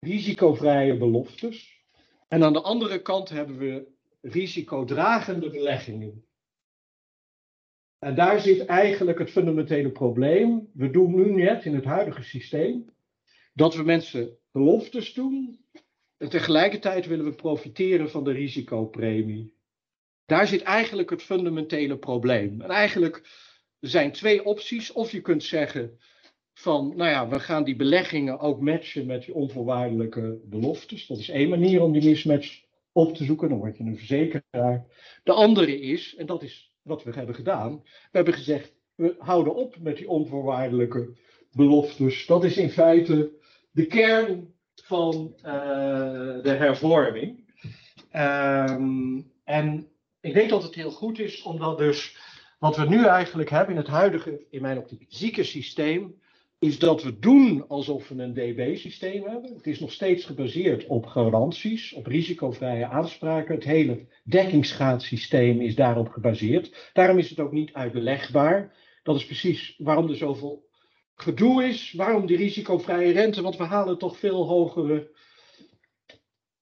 risicovrije 0.00 0.96
beloftes. 0.96 1.84
En 2.28 2.44
aan 2.44 2.52
de 2.52 2.62
andere 2.62 3.02
kant 3.02 3.28
hebben 3.28 3.58
we 3.58 3.86
risicodragende 4.20 5.50
beleggingen. 5.50 6.24
En 7.98 8.14
daar 8.14 8.40
zit 8.40 8.64
eigenlijk 8.64 9.18
het 9.18 9.30
fundamentele 9.30 9.90
probleem. 9.90 10.70
We 10.72 10.90
doen 10.90 11.14
nu 11.14 11.34
net 11.34 11.64
in 11.64 11.74
het 11.74 11.84
huidige 11.84 12.22
systeem 12.22 12.84
dat 13.54 13.74
we 13.74 13.82
mensen 13.82 14.38
beloftes 14.50 15.12
doen. 15.12 15.64
En 16.16 16.28
tegelijkertijd 16.28 17.06
willen 17.06 17.24
we 17.24 17.34
profiteren 17.34 18.10
van 18.10 18.24
de 18.24 18.32
risicopremie. 18.32 19.58
Daar 20.30 20.46
zit 20.46 20.62
eigenlijk 20.62 21.10
het 21.10 21.22
fundamentele 21.22 21.98
probleem. 21.98 22.60
En 22.60 22.70
eigenlijk 22.70 23.28
zijn 23.80 24.12
twee 24.12 24.44
opties. 24.44 24.92
Of 24.92 25.12
je 25.12 25.20
kunt 25.20 25.42
zeggen 25.42 25.98
van, 26.54 26.96
nou 26.96 27.10
ja, 27.10 27.28
we 27.28 27.40
gaan 27.40 27.64
die 27.64 27.76
beleggingen 27.76 28.38
ook 28.38 28.60
matchen 28.60 29.06
met 29.06 29.24
die 29.24 29.34
onvoorwaardelijke 29.34 30.40
beloftes. 30.44 31.06
Dat 31.06 31.18
is 31.18 31.28
één 31.28 31.48
manier 31.48 31.82
om 31.82 31.92
die 31.92 32.04
mismatch 32.04 32.62
op 32.92 33.14
te 33.14 33.24
zoeken. 33.24 33.48
Dan 33.48 33.58
word 33.58 33.76
je 33.76 33.84
een 33.84 33.96
verzekeraar. 33.96 34.86
De 35.22 35.32
andere 35.32 35.80
is, 35.80 36.14
en 36.16 36.26
dat 36.26 36.42
is 36.42 36.72
wat 36.82 37.02
we 37.02 37.10
hebben 37.10 37.34
gedaan. 37.34 37.80
We 37.84 38.08
hebben 38.10 38.34
gezegd, 38.34 38.74
we 38.94 39.14
houden 39.18 39.54
op 39.54 39.76
met 39.80 39.96
die 39.96 40.08
onvoorwaardelijke 40.08 41.16
beloftes. 41.52 42.26
Dat 42.26 42.44
is 42.44 42.56
in 42.56 42.70
feite 42.70 43.32
de 43.70 43.86
kern 43.86 44.54
van 44.74 45.32
uh, 45.36 45.42
de 46.42 46.54
hervorming. 46.58 47.48
Um, 48.12 49.32
en 49.44 49.90
ik 50.20 50.34
denk 50.34 50.50
dat 50.50 50.62
het 50.62 50.74
heel 50.74 50.90
goed 50.90 51.18
is, 51.18 51.42
omdat 51.42 51.78
dus 51.78 52.16
wat 52.58 52.76
we 52.76 52.88
nu 52.88 53.04
eigenlijk 53.04 53.50
hebben 53.50 53.74
in 53.74 53.80
het 53.80 53.90
huidige, 53.90 54.46
in 54.50 54.62
mijn 54.62 54.78
optiek, 54.78 55.04
zieke 55.08 55.44
systeem, 55.44 56.20
is 56.58 56.78
dat 56.78 57.02
we 57.02 57.18
doen 57.18 57.64
alsof 57.68 58.08
we 58.08 58.22
een 58.22 58.34
DB-systeem 58.34 59.22
hebben. 59.22 59.54
Het 59.54 59.66
is 59.66 59.80
nog 59.80 59.92
steeds 59.92 60.24
gebaseerd 60.24 60.86
op 60.86 61.06
garanties, 61.06 61.92
op 61.92 62.06
risicovrije 62.06 62.86
aanspraken. 62.86 63.54
Het 63.54 63.64
hele 63.64 64.06
dekkingsgraadsysteem 64.24 65.60
is 65.60 65.74
daarop 65.74 66.08
gebaseerd. 66.08 66.90
Daarom 66.92 67.18
is 67.18 67.30
het 67.30 67.40
ook 67.40 67.52
niet 67.52 67.72
uitbelegbaar. 67.72 68.74
Dat 69.02 69.16
is 69.16 69.26
precies 69.26 69.74
waarom 69.78 70.08
er 70.08 70.16
zoveel 70.16 70.68
gedoe 71.14 71.64
is. 71.64 71.92
Waarom 71.92 72.26
die 72.26 72.36
risicovrije 72.36 73.12
rente? 73.12 73.42
Want 73.42 73.56
we 73.56 73.64
halen 73.64 73.98
toch 73.98 74.18
veel 74.18 74.46
hogere. 74.46 75.10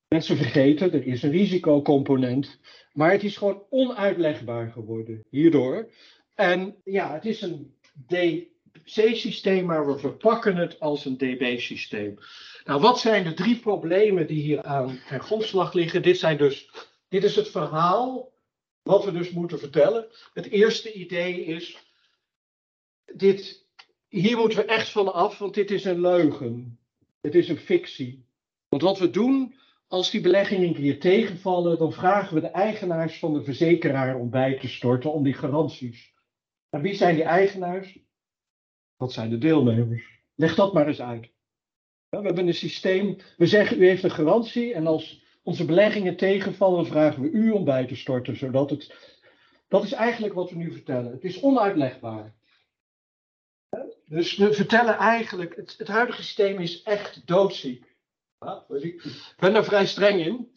Mensen 0.09 0.37
vergeten, 0.37 0.93
er 0.93 1.07
is 1.07 1.23
een 1.23 1.31
risicocomponent. 1.31 2.59
Maar 2.93 3.11
het 3.11 3.23
is 3.23 3.37
gewoon 3.37 3.62
onuitlegbaar 3.71 4.71
geworden 4.71 5.25
hierdoor. 5.31 5.91
En 6.35 6.77
ja, 6.85 7.12
het 7.12 7.25
is 7.25 7.43
een 7.43 7.75
DC-systeem, 8.07 9.65
maar 9.65 9.87
we 9.87 9.99
verpakken 9.99 10.57
het 10.57 10.81
als 10.81 11.05
een 11.05 11.17
DB-systeem. 11.17 12.19
Nou, 12.65 12.81
wat 12.81 13.00
zijn 13.00 13.25
de 13.25 13.35
drie 13.35 13.59
problemen 13.59 14.27
die 14.27 14.43
hier 14.43 14.62
aan 14.62 15.00
ten 15.09 15.21
grondslag 15.21 15.73
liggen? 15.73 16.03
Dit, 16.03 16.19
zijn 16.19 16.37
dus, 16.37 16.71
dit 17.09 17.25
is 17.25 17.37
het 17.37 17.49
verhaal 17.49 18.33
wat 18.83 19.05
we 19.05 19.12
dus 19.12 19.31
moeten 19.31 19.59
vertellen. 19.59 20.07
Het 20.35 20.47
eerste 20.47 20.93
idee 20.93 21.45
is, 21.45 21.93
dit, 23.15 23.67
hier 24.09 24.37
moeten 24.37 24.59
we 24.59 24.65
echt 24.65 24.88
van 24.88 25.12
af, 25.12 25.38
want 25.38 25.55
dit 25.55 25.71
is 25.71 25.85
een 25.85 26.00
leugen. 26.00 26.79
Het 27.21 27.35
is 27.35 27.49
een 27.49 27.59
fictie. 27.59 28.27
Want 28.69 28.83
wat 28.83 28.99
we 28.99 29.11
doen, 29.11 29.55
als 29.88 30.11
die 30.11 30.21
beleggingen 30.21 30.75
hier 30.75 31.00
tegenvallen, 31.00 31.78
dan 31.78 31.92
vragen 31.92 32.35
we 32.35 32.40
de 32.40 32.47
eigenaars 32.47 33.18
van 33.18 33.35
de 33.35 33.42
verzekeraar 33.42 34.16
om 34.16 34.30
bij 34.30 34.59
te 34.59 34.68
storten 34.68 35.12
om 35.12 35.23
die 35.23 35.35
garanties. 35.35 36.14
En 36.71 36.80
wie 36.83 36.95
zijn 36.95 37.14
die 37.14 37.25
eigenaars? 37.25 37.99
Dat 38.97 39.12
zijn 39.12 39.30
de 39.30 39.38
deelnemers. 39.38 40.21
Leg 40.35 40.54
dat 40.54 40.73
maar 40.73 40.87
eens 40.87 41.00
uit. 41.00 41.30
we 42.09 42.16
hebben 42.16 42.47
een 42.47 42.54
systeem. 42.54 43.16
We 43.37 43.47
zeggen 43.47 43.80
u 43.80 43.87
heeft 43.87 44.02
een 44.02 44.11
garantie 44.11 44.75
en 44.75 44.87
als 44.87 45.25
onze 45.42 45.64
beleggingen 45.64 46.16
tegenvallen, 46.16 46.87
vragen 46.87 47.23
we 47.23 47.30
u 47.30 47.50
om 47.50 47.64
bij 47.64 47.87
te 47.87 47.97
storten, 47.97 48.37
zodat 48.37 48.71
het. 48.71 48.95
Dat 49.68 49.85
is 49.85 49.92
eigenlijk 49.92 50.35
wat 50.35 50.50
we 50.50 50.57
nu 50.57 50.73
vertellen. 50.73 51.12
Het 51.12 51.25
is 51.25 51.40
onuitlegbaar. 51.40 52.35
Dus 54.04 54.37
we 54.37 54.52
vertellen 54.52 54.97
eigenlijk, 54.97 55.57
het, 55.57 55.75
het 55.78 55.88
huidige 55.88 56.23
systeem 56.23 56.59
is 56.59 56.83
echt 56.83 57.26
doodziek. 57.26 57.88
Ik 58.80 59.02
ben 59.38 59.52
daar 59.52 59.64
vrij 59.64 59.87
streng 59.87 60.21
in. 60.21 60.49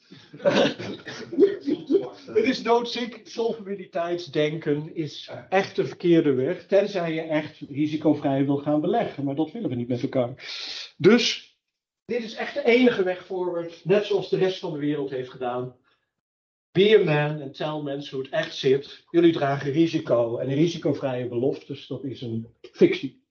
Het 2.25 2.45
is 2.45 2.63
doodziek. 2.63 3.21
Solvabiliteitsdenken 3.23 4.95
is 4.95 5.31
echt 5.50 5.75
de 5.75 5.85
verkeerde 5.85 6.33
weg. 6.33 6.65
Tenzij 6.65 7.13
je 7.13 7.21
echt 7.21 7.59
risicovrij 7.59 8.45
wil 8.45 8.57
gaan 8.57 8.81
beleggen. 8.81 9.23
Maar 9.23 9.35
dat 9.35 9.51
willen 9.51 9.69
we 9.69 9.75
niet 9.75 9.88
met 9.88 10.01
elkaar. 10.01 10.33
Dus 10.97 11.57
dit 12.05 12.23
is 12.23 12.33
echt 12.33 12.53
de 12.53 12.65
enige 12.65 13.03
weg 13.03 13.25
voorwaarts. 13.25 13.83
Net 13.83 14.05
zoals 14.05 14.29
de 14.29 14.38
rest 14.38 14.59
van 14.59 14.73
de 14.73 14.79
wereld 14.79 15.09
heeft 15.09 15.29
gedaan. 15.29 15.75
Be 16.71 16.97
a 17.00 17.03
man 17.03 17.41
en 17.41 17.51
tell 17.51 17.81
mensen 17.81 18.15
hoe 18.15 18.25
het 18.25 18.33
echt 18.33 18.55
zit. 18.55 19.03
Jullie 19.09 19.33
dragen 19.33 19.71
risico. 19.71 20.38
En 20.38 20.53
risicovrije 20.53 21.27
beloftes, 21.27 21.88
dat 21.88 22.03
is 22.03 22.21
een 22.21 22.47
fictie. 22.61 23.25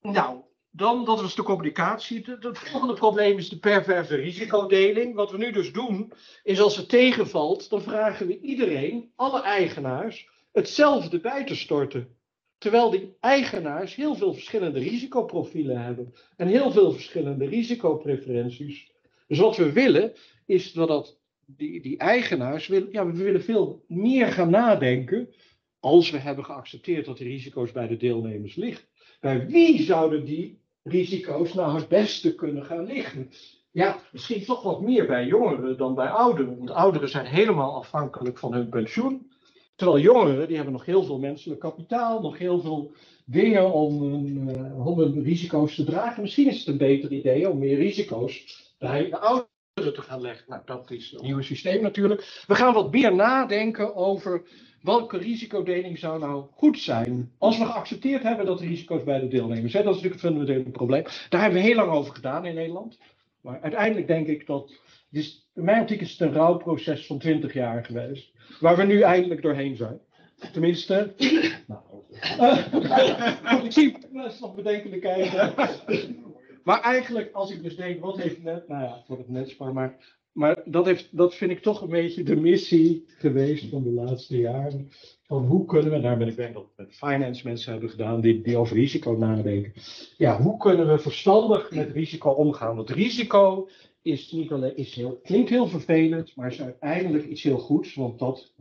Nou, 0.00 0.42
dan, 0.76 1.04
dat 1.04 1.20
was 1.20 1.34
de 1.34 1.42
communicatie. 1.42 2.24
Het 2.40 2.58
volgende 2.58 2.94
probleem 2.94 3.38
is 3.38 3.48
de 3.48 3.58
perverse 3.58 4.14
risicodeling. 4.14 5.14
Wat 5.14 5.30
we 5.30 5.36
nu 5.36 5.52
dus 5.52 5.72
doen, 5.72 6.12
is 6.42 6.60
als 6.60 6.76
het 6.76 6.88
tegenvalt, 6.88 7.70
dan 7.70 7.82
vragen 7.82 8.26
we 8.26 8.40
iedereen, 8.40 9.12
alle 9.16 9.42
eigenaars, 9.42 10.28
hetzelfde 10.52 11.20
bij 11.20 11.44
te 11.44 11.56
storten. 11.56 12.16
Terwijl 12.58 12.90
die 12.90 13.16
eigenaars 13.20 13.94
heel 13.94 14.14
veel 14.14 14.32
verschillende 14.32 14.78
risicoprofielen 14.78 15.82
hebben 15.82 16.14
en 16.36 16.46
heel 16.46 16.70
veel 16.70 16.92
verschillende 16.92 17.46
risicopreferenties. 17.46 18.90
Dus 19.26 19.38
wat 19.38 19.56
we 19.56 19.72
willen, 19.72 20.12
is 20.46 20.72
dat 20.72 21.18
die, 21.46 21.82
die 21.82 21.98
eigenaars, 21.98 22.66
willen, 22.66 22.88
ja, 22.92 23.06
we 23.06 23.22
willen 23.22 23.42
veel 23.42 23.84
meer 23.88 24.26
gaan 24.26 24.50
nadenken, 24.50 25.28
als 25.80 26.10
we 26.10 26.18
hebben 26.18 26.44
geaccepteerd 26.44 27.04
dat 27.04 27.18
de 27.18 27.24
risico's 27.24 27.72
bij 27.72 27.86
de 27.86 27.96
deelnemers 27.96 28.54
liggen. 28.54 28.84
Bij 29.20 29.46
wie 29.46 29.82
zouden 29.82 30.24
die 30.24 30.62
risico's 30.84 31.54
nou 31.54 31.76
het 31.76 31.88
beste 31.88 32.34
kunnen 32.34 32.64
gaan 32.64 32.84
liggen. 32.84 33.30
Ja, 33.70 33.98
misschien 34.12 34.44
toch 34.44 34.62
wat 34.62 34.80
meer 34.80 35.06
bij 35.06 35.26
jongeren 35.26 35.76
dan 35.76 35.94
bij 35.94 36.08
ouderen. 36.08 36.58
Want 36.58 36.70
ouderen 36.70 37.08
zijn 37.08 37.26
helemaal 37.26 37.74
afhankelijk 37.74 38.38
van 38.38 38.52
hun 38.52 38.68
pensioen. 38.68 39.32
Terwijl 39.76 39.98
jongeren, 39.98 40.46
die 40.46 40.56
hebben 40.56 40.72
nog 40.72 40.84
heel 40.84 41.04
veel 41.04 41.18
menselijk 41.18 41.60
kapitaal, 41.60 42.20
nog 42.20 42.38
heel 42.38 42.60
veel 42.60 42.92
dingen 43.24 43.72
om 43.72 44.02
hun, 44.02 44.48
uh, 44.56 44.86
om 44.86 44.98
hun 44.98 45.22
risico's 45.22 45.74
te 45.74 45.84
dragen. 45.84 46.22
Misschien 46.22 46.48
is 46.48 46.58
het 46.58 46.66
een 46.66 46.76
beter 46.76 47.12
idee 47.12 47.50
om 47.50 47.58
meer 47.58 47.76
risico's 47.76 48.62
bij 48.78 49.10
de 49.10 49.18
ouderen 49.18 49.52
te 49.74 50.02
gaan 50.02 50.20
leggen. 50.20 50.44
Nou, 50.48 50.62
dat 50.64 50.90
is 50.90 51.10
het 51.10 51.22
nieuwe 51.22 51.42
systeem 51.42 51.82
natuurlijk. 51.82 52.44
We 52.46 52.54
gaan 52.54 52.74
wat 52.74 52.92
meer 52.92 53.14
nadenken 53.14 53.94
over 53.94 54.42
welke 54.82 55.16
risicodeling 55.18 55.98
zou 55.98 56.18
nou 56.18 56.46
goed 56.52 56.78
zijn? 56.78 57.32
Als 57.38 57.58
we 57.58 57.64
geaccepteerd 57.64 58.22
hebben 58.22 58.46
dat 58.46 58.58
de 58.58 58.66
risico's 58.66 59.04
bij 59.04 59.20
de 59.20 59.28
deelnemers 59.28 59.72
zijn, 59.72 59.84
dat 59.84 59.94
is 59.94 60.02
natuurlijk 60.02 60.22
het 60.22 60.32
fundamentele 60.32 60.70
probleem. 60.70 61.02
Daar 61.28 61.40
hebben 61.40 61.60
we 61.60 61.66
heel 61.66 61.76
lang 61.76 61.90
over 61.90 62.14
gedaan 62.14 62.46
in 62.46 62.54
Nederland. 62.54 62.98
Maar 63.40 63.60
uiteindelijk 63.60 64.06
denk 64.06 64.26
ik 64.26 64.46
dat. 64.46 64.72
Dus 65.10 65.48
in 65.54 65.64
mijn 65.64 65.80
optiek 65.80 66.00
is 66.00 66.10
het 66.10 66.20
een 66.20 66.32
rouwproces 66.32 67.06
van 67.06 67.18
20 67.18 67.52
jaar 67.52 67.84
geweest. 67.84 68.32
Waar 68.60 68.76
we 68.76 68.82
nu 68.82 69.00
eindelijk 69.00 69.42
doorheen 69.42 69.76
zijn. 69.76 70.00
Tenminste. 70.52 71.14
Nou, 71.66 71.80
uh, 72.40 73.64
ik 73.64 73.72
zie 73.72 73.96
nog 74.40 74.54
bedenkende 74.54 74.98
kijken. 74.98 75.54
Maar 76.64 76.80
eigenlijk, 76.80 77.32
als 77.32 77.50
ik 77.50 77.62
dus 77.62 77.76
denk, 77.76 78.00
wat 78.00 78.16
heeft 78.16 78.42
net. 78.42 78.68
Nou 78.68 78.82
ja, 78.82 79.02
voor 79.06 79.18
het 79.18 79.28
netspar, 79.28 79.72
maar 79.72 80.22
maar 80.34 80.62
dat, 80.64 80.86
heeft, 80.86 81.16
dat 81.16 81.34
vind 81.34 81.50
ik 81.50 81.62
toch 81.62 81.80
een 81.80 81.88
beetje 81.88 82.22
de 82.22 82.36
missie 82.36 83.04
geweest 83.06 83.64
van 83.64 83.82
de 83.82 83.90
laatste 83.90 84.38
jaren. 84.38 84.88
Van 85.22 85.46
hoe 85.46 85.64
kunnen 85.64 85.90
we, 85.90 86.00
daar 86.00 86.18
ben 86.18 86.28
ik 86.28 86.36
denk 86.36 86.54
dat 86.54 86.66
met 86.76 86.94
finance 86.94 87.46
mensen 87.48 87.72
hebben 87.72 87.90
gedaan 87.90 88.20
die, 88.20 88.42
die 88.42 88.56
over 88.56 88.76
risico 88.76 89.12
nadenken. 89.12 89.72
Ja, 90.16 90.42
hoe 90.42 90.56
kunnen 90.56 90.88
we 90.88 90.98
verstandig 90.98 91.70
met 91.70 91.90
risico 91.90 92.30
omgaan? 92.30 92.76
Want 92.76 92.90
risico 92.90 93.68
is 94.02 94.32
niet 94.32 94.50
alleen, 94.50 94.76
is 94.76 94.94
heel, 94.94 95.20
klinkt 95.22 95.50
heel 95.50 95.66
vervelend, 95.66 96.36
maar 96.36 96.50
is 96.50 96.62
uiteindelijk 96.62 97.24
iets 97.24 97.42
heel 97.42 97.58
goeds. 97.58 97.94
Want 97.94 98.18
dat 98.18 98.54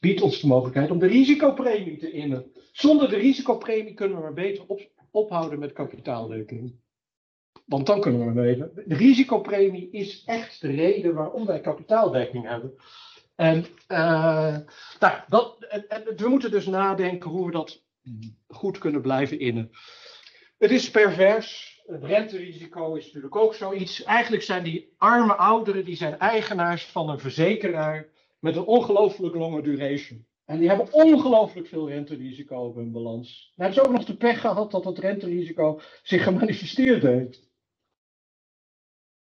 biedt 0.00 0.22
ons 0.22 0.40
de 0.40 0.46
mogelijkheid 0.46 0.90
om 0.90 0.98
de 0.98 1.06
risicopremie 1.06 1.96
te 1.96 2.10
innen. 2.10 2.52
Zonder 2.72 3.08
de 3.08 3.16
risicopremie 3.16 3.94
kunnen 3.94 4.16
we 4.16 4.22
maar 4.22 4.32
beter 4.32 4.64
op, 4.66 4.88
ophouden 5.10 5.58
met 5.58 5.72
kapitaaldekking. 5.72 6.82
Want 7.64 7.86
dan 7.86 8.00
kunnen 8.00 8.34
we 8.34 8.40
weten, 8.40 8.70
de 8.86 8.94
risicopremie 8.94 9.90
is 9.90 10.24
echt 10.24 10.60
de 10.60 10.70
reden 10.70 11.14
waarom 11.14 11.46
wij 11.46 11.60
kapitaaldekking 11.60 12.48
hebben. 12.48 12.74
En, 13.34 13.66
uh, 13.88 14.56
nou, 15.00 15.18
dat, 15.28 15.64
en, 15.88 16.02
we 16.16 16.28
moeten 16.28 16.50
dus 16.50 16.66
nadenken 16.66 17.30
hoe 17.30 17.46
we 17.46 17.52
dat 17.52 17.82
goed 18.48 18.78
kunnen 18.78 19.00
blijven 19.00 19.38
innen. 19.38 19.70
Het 20.58 20.70
is 20.70 20.90
pervers. 20.90 21.72
Het 21.86 22.04
renterisico 22.04 22.94
is 22.94 23.04
natuurlijk 23.04 23.36
ook 23.36 23.54
zoiets. 23.54 24.02
Eigenlijk 24.02 24.42
zijn 24.42 24.62
die 24.62 24.94
arme 24.98 25.34
ouderen, 25.34 25.84
die 25.84 25.96
zijn 25.96 26.18
eigenaars 26.18 26.86
van 26.86 27.08
een 27.08 27.18
verzekeraar 27.18 28.08
met 28.38 28.56
een 28.56 28.64
ongelooflijk 28.64 29.34
lange 29.34 29.62
duration. 29.62 30.26
En 30.44 30.58
die 30.58 30.68
hebben 30.68 30.92
ongelooflijk 30.92 31.66
veel 31.66 31.88
renterisico 31.88 32.56
op 32.56 32.74
hun 32.74 32.92
balans. 32.92 33.52
Dan 33.56 33.66
hebben 33.66 33.84
ze 33.84 33.88
ook 33.90 33.96
nog 33.96 34.04
de 34.04 34.16
pech 34.16 34.40
gehad 34.40 34.70
dat 34.70 34.82
dat 34.84 34.98
renterisico 34.98 35.80
zich 36.02 36.22
gemanifesteerd 36.22 37.02
heeft. 37.02 37.52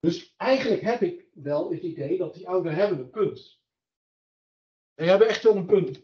Dus 0.03 0.33
eigenlijk 0.38 0.81
heb 0.81 1.01
ik 1.01 1.25
wel 1.33 1.72
het 1.72 1.81
idee 1.81 2.17
dat 2.17 2.33
die 2.33 2.48
ouderen 2.48 2.77
hebben 2.77 3.00
een 3.00 3.10
punt. 3.10 3.60
Die 4.95 5.07
hebben 5.07 5.27
echt 5.27 5.43
wel 5.43 5.55
een 5.55 5.65
punt. 5.65 6.01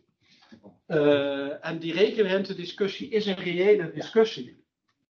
Uh, 0.87 1.65
en 1.65 1.79
die 1.79 1.93
rekenrente-discussie 1.93 3.09
is 3.09 3.25
een 3.25 3.35
reële 3.35 3.91
discussie. 3.91 4.63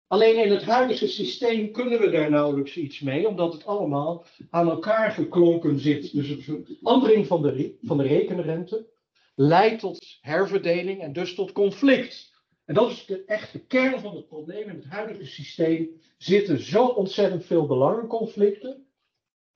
Alleen 0.06 0.44
in 0.44 0.50
het 0.50 0.64
huidige 0.64 1.08
systeem 1.08 1.72
kunnen 1.72 2.00
we 2.00 2.10
daar 2.10 2.30
nauwelijks 2.30 2.76
iets 2.76 3.00
mee, 3.00 3.28
omdat 3.28 3.52
het 3.52 3.66
allemaal 3.66 4.24
aan 4.50 4.68
elkaar 4.68 5.10
geklonken 5.10 5.78
zit. 5.78 6.12
Dus 6.12 6.28
een 6.28 6.66
verandering 6.66 7.26
van 7.26 7.42
de, 7.42 7.76
van 7.82 7.98
de 7.98 8.04
rekenrente 8.04 8.88
leidt 9.34 9.80
tot 9.80 10.18
herverdeling 10.20 11.00
en 11.00 11.12
dus 11.12 11.34
tot 11.34 11.52
conflict. 11.52 12.37
En 12.68 12.74
dat 12.74 12.90
is 12.90 13.06
de 13.06 13.24
echte 13.24 13.58
kern 13.58 14.00
van 14.00 14.16
het 14.16 14.28
probleem. 14.28 14.68
In 14.68 14.74
het 14.74 14.84
huidige 14.84 15.26
systeem 15.26 16.00
zitten 16.18 16.60
zo 16.60 16.86
ontzettend 16.86 17.44
veel 17.44 17.66
belangenconflicten, 17.66 18.86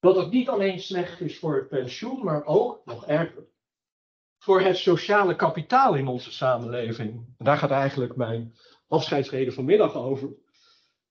dat 0.00 0.16
het 0.16 0.30
niet 0.30 0.48
alleen 0.48 0.80
slecht 0.80 1.20
is 1.20 1.38
voor 1.38 1.56
het 1.56 1.68
pensioen, 1.68 2.24
maar 2.24 2.44
ook, 2.44 2.84
nog 2.84 3.06
erger, 3.06 3.46
voor 4.38 4.60
het 4.60 4.76
sociale 4.76 5.36
kapitaal 5.36 5.94
in 5.94 6.06
onze 6.06 6.32
samenleving. 6.32 7.12
En 7.38 7.44
daar 7.44 7.56
gaat 7.56 7.70
eigenlijk 7.70 8.16
mijn 8.16 8.54
afscheidsreden 8.88 9.52
vanmiddag 9.52 9.94
over. 9.94 10.28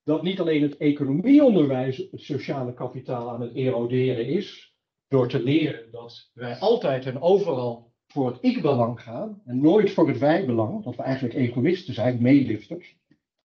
Dat 0.04 0.24
niet 0.24 0.40
alleen 0.40 0.62
het 0.62 0.78
economieonderwijs 0.78 1.98
het 1.98 2.22
sociale 2.22 2.74
kapitaal 2.74 3.30
aan 3.30 3.42
het 3.42 3.54
eroderen 3.54 4.26
is, 4.26 4.76
door 5.08 5.28
te 5.28 5.44
leren 5.44 5.92
dat 5.92 6.30
wij 6.34 6.60
altijd 6.60 7.06
en 7.06 7.22
overal 7.22 7.91
voor 8.12 8.28
het 8.28 8.38
ik-belang 8.42 9.02
gaan 9.02 9.42
en 9.46 9.62
nooit 9.62 9.92
voor 9.92 10.08
het 10.08 10.18
wij-belang, 10.18 10.84
dat 10.84 10.96
we 10.96 11.04
eigenlijk 11.04 11.36
egoïsten 11.36 11.94
zijn, 11.94 12.22
meelifters, 12.22 12.98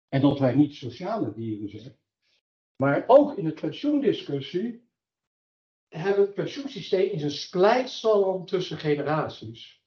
en 0.09 0.21
dat 0.21 0.39
wij 0.39 0.55
niet 0.55 0.75
sociale 0.75 1.33
dieren 1.33 1.69
zijn. 1.69 1.97
Maar 2.77 3.05
ook 3.07 3.37
in 3.37 3.45
de 3.45 3.53
pensioendiscussie 3.53 4.89
hebben 5.89 6.25
het 6.25 6.35
pensioensysteem 6.35 7.11
is 7.11 7.23
een 7.23 7.31
splijtstalm 7.31 8.47
tussen 8.47 8.79
generaties. 8.79 9.83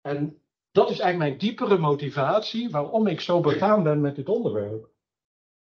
En 0.00 0.42
dat 0.70 0.90
is 0.90 0.98
eigenlijk 0.98 1.30
mijn 1.30 1.38
diepere 1.38 1.78
motivatie 1.78 2.70
waarom 2.70 3.06
ik 3.06 3.20
zo 3.20 3.40
begaan 3.40 3.82
ben 3.82 4.00
met 4.00 4.16
dit 4.16 4.28
onderwerp. 4.28 4.90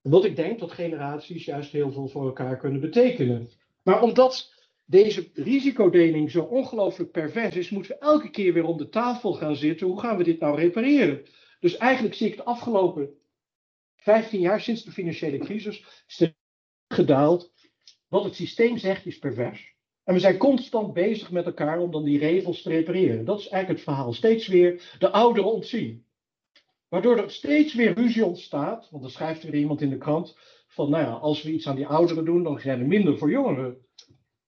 Omdat 0.01 0.25
ik 0.25 0.35
denk 0.35 0.59
dat 0.59 0.71
generaties 0.71 1.45
juist 1.45 1.71
heel 1.71 1.91
veel 1.91 2.07
voor 2.07 2.25
elkaar 2.25 2.57
kunnen 2.57 2.81
betekenen. 2.81 3.49
Maar 3.83 4.01
omdat 4.01 4.58
deze 4.89 5.29
risicodeling 5.33 6.31
zo 6.31 6.41
ongelooflijk 6.41 7.11
pervers 7.11 7.55
is, 7.55 7.69
moeten 7.69 7.91
we 7.91 7.97
elke 7.97 8.29
keer 8.29 8.53
weer 8.53 8.65
om 8.65 8.77
de 8.77 8.89
tafel 8.89 9.33
gaan 9.33 9.55
zitten. 9.55 9.87
Hoe 9.87 9.99
gaan 9.99 10.17
we 10.17 10.23
dit 10.23 10.39
nou 10.39 10.59
repareren? 10.59 11.25
Dus 11.59 11.77
eigenlijk 11.77 12.15
zie 12.15 12.27
ik 12.27 12.35
de 12.35 12.43
afgelopen 12.43 13.09
15 13.95 14.39
jaar 14.39 14.61
sinds 14.61 14.83
de 14.83 14.91
financiële 14.91 15.37
crisis 15.37 16.05
gedaald. 16.87 17.53
Wat 18.07 18.23
het 18.23 18.35
systeem 18.35 18.77
zegt 18.77 19.05
is 19.05 19.19
pervers. 19.19 19.75
En 20.03 20.13
we 20.13 20.19
zijn 20.19 20.37
constant 20.37 20.93
bezig 20.93 21.31
met 21.31 21.45
elkaar 21.45 21.79
om 21.79 21.91
dan 21.91 22.03
die 22.03 22.19
regels 22.19 22.61
te 22.61 22.69
repareren. 22.69 23.25
Dat 23.25 23.39
is 23.39 23.47
eigenlijk 23.47 23.85
het 23.85 23.93
verhaal. 23.93 24.13
Steeds 24.13 24.47
weer 24.47 24.95
de 24.99 25.09
ouderen 25.09 25.51
ontzien. 25.51 26.05
Waardoor 26.87 27.17
er 27.17 27.31
steeds 27.31 27.73
weer 27.73 27.93
ruzie 27.93 28.25
ontstaat. 28.25 28.89
Want 28.89 29.03
dan 29.03 29.11
schrijft 29.11 29.43
er 29.43 29.55
iemand 29.55 29.81
in 29.81 29.89
de 29.89 29.97
krant 29.97 30.37
van, 30.67 30.89
nou 30.89 31.03
ja, 31.03 31.11
als 31.11 31.43
we 31.43 31.51
iets 31.51 31.67
aan 31.67 31.75
die 31.75 31.87
ouderen 31.87 32.25
doen, 32.25 32.43
dan 32.43 32.59
zijn 32.59 32.79
er 32.79 32.87
minder 32.87 33.17
voor 33.17 33.31
jongeren. 33.31 33.87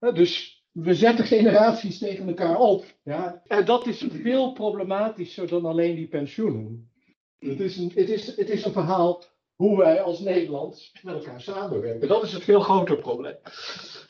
Dus 0.10 0.64
we 0.72 0.96
zetten 0.96 1.26
generaties 1.26 1.98
tegen 1.98 2.28
elkaar 2.28 2.58
op. 2.60 2.86
Ja? 3.04 3.42
En 3.48 3.66
dat 3.66 3.88
is 3.88 4.06
veel 4.10 4.52
problematischer 4.52 5.48
dan 5.48 5.66
alleen 5.66 5.96
die 5.96 6.08
pensioenen. 6.08 6.92
Het 7.40 7.60
is 7.60 7.78
een, 7.78 7.92
het 7.96 8.10
is, 8.10 8.36
het 8.36 8.50
is 8.50 8.66
een 8.66 8.72
verhaal 8.72 9.24
hoe 9.56 9.78
wij 9.78 10.02
als 10.02 10.20
Nederland 10.20 10.92
met 11.02 11.14
elkaar 11.14 11.42
samenwerken. 11.42 12.08
Dat 12.08 12.24
is 12.24 12.34
het 12.34 12.44
veel 12.44 12.60
groter 12.60 12.98
probleem. 12.98 13.36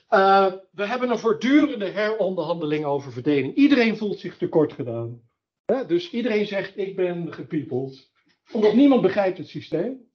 Uh, 0.10 0.54
we 0.72 0.86
hebben 0.86 1.10
een 1.10 1.20
voortdurende 1.20 1.86
heronderhandeling 1.86 2.86
over 2.86 3.12
verdeling. 3.12 3.56
Iedereen 3.56 3.98
voelt 3.98 4.20
zich 4.20 4.38
tekort 4.38 4.74
gedaan. 4.74 5.22
Dus 5.88 6.12
iedereen 6.12 6.46
zegt: 6.46 6.78
Ik 6.78 6.96
ben 6.96 7.34
gepiepeld. 7.34 8.10
Omdat 8.52 8.74
niemand 8.74 9.02
begrijpt 9.02 9.38
het 9.38 9.48
systeem. 9.48 10.11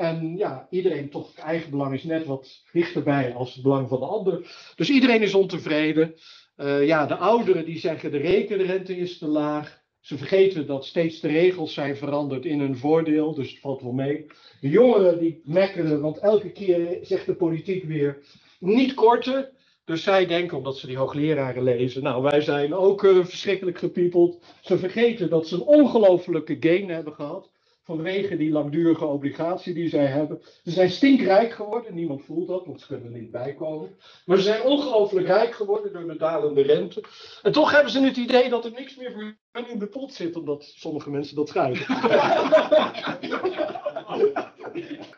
En 0.00 0.36
ja, 0.36 0.66
iedereen 0.70 1.10
toch 1.10 1.34
eigen 1.34 1.70
belang 1.70 1.94
is 1.94 2.04
net 2.04 2.26
wat 2.26 2.62
dichterbij 2.72 3.34
als 3.34 3.54
het 3.54 3.62
belang 3.62 3.88
van 3.88 3.98
de 4.00 4.06
ander. 4.06 4.50
Dus 4.76 4.90
iedereen 4.90 5.22
is 5.22 5.34
ontevreden. 5.34 6.14
Uh, 6.56 6.86
ja, 6.86 7.06
de 7.06 7.16
ouderen 7.16 7.64
die 7.64 7.78
zeggen 7.78 8.10
de 8.10 8.16
rekenrente 8.18 8.96
is 8.96 9.18
te 9.18 9.26
laag. 9.26 9.82
Ze 10.00 10.18
vergeten 10.18 10.66
dat 10.66 10.84
steeds 10.84 11.20
de 11.20 11.28
regels 11.28 11.74
zijn 11.74 11.96
veranderd 11.96 12.44
in 12.44 12.60
hun 12.60 12.76
voordeel, 12.76 13.34
dus 13.34 13.50
het 13.50 13.60
valt 13.60 13.82
wel 13.82 13.92
mee. 13.92 14.26
De 14.60 14.68
jongeren 14.68 15.18
die 15.18 15.40
mekkeren, 15.44 16.00
want 16.00 16.18
elke 16.18 16.50
keer 16.50 16.98
zegt 17.02 17.26
de 17.26 17.34
politiek 17.34 17.84
weer 17.84 18.18
niet 18.58 18.94
korten. 18.94 19.50
Dus 19.84 20.02
zij 20.02 20.26
denken, 20.26 20.56
omdat 20.56 20.76
ze 20.76 20.86
die 20.86 20.96
hoogleraren 20.96 21.62
lezen, 21.62 22.02
nou 22.02 22.22
wij 22.22 22.40
zijn 22.40 22.74
ook 22.74 23.02
uh, 23.02 23.24
verschrikkelijk 23.24 23.78
gepiepeld. 23.78 24.44
Ze 24.60 24.78
vergeten 24.78 25.30
dat 25.30 25.48
ze 25.48 25.54
een 25.54 25.62
ongelofelijke 25.62 26.56
gain 26.60 26.88
hebben 26.88 27.12
gehad 27.12 27.50
vanwege 27.96 28.36
die 28.36 28.50
langdurige 28.50 29.04
obligatie 29.04 29.74
die 29.74 29.88
zij 29.88 30.06
hebben. 30.06 30.42
Ze 30.64 30.70
zijn 30.70 30.90
stinkrijk 30.90 31.52
geworden, 31.52 31.94
niemand 31.94 32.24
voelt 32.24 32.48
dat, 32.48 32.66
want 32.66 32.80
ze 32.80 32.86
kunnen 32.86 33.12
er 33.12 33.20
niet 33.20 33.30
bijkomen. 33.30 33.96
Maar 34.26 34.36
ze 34.36 34.42
zijn 34.42 34.62
ongelooflijk 34.62 35.26
rijk 35.26 35.54
geworden 35.54 35.92
door 35.92 36.06
de 36.06 36.16
dalende 36.16 36.62
rente. 36.62 37.04
En 37.42 37.52
toch 37.52 37.70
hebben 37.70 37.92
ze 37.92 38.00
het 38.00 38.16
idee 38.16 38.48
dat 38.48 38.64
er 38.64 38.70
niks 38.70 38.96
meer 38.96 39.12
voor 39.12 39.36
hen 39.52 39.70
in 39.70 39.78
de 39.78 39.86
pot 39.86 40.12
zit, 40.12 40.36
omdat 40.36 40.64
sommige 40.64 41.10
mensen 41.10 41.36
dat 41.36 41.48
schrijven. 41.48 41.96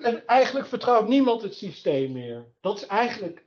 en 0.09 0.27
eigenlijk 0.27 0.67
vertrouwt 0.67 1.09
niemand 1.09 1.43
het 1.43 1.55
systeem 1.55 2.13
meer. 2.13 2.47
Dat 2.61 2.77
is 2.77 2.87
eigenlijk 2.87 3.47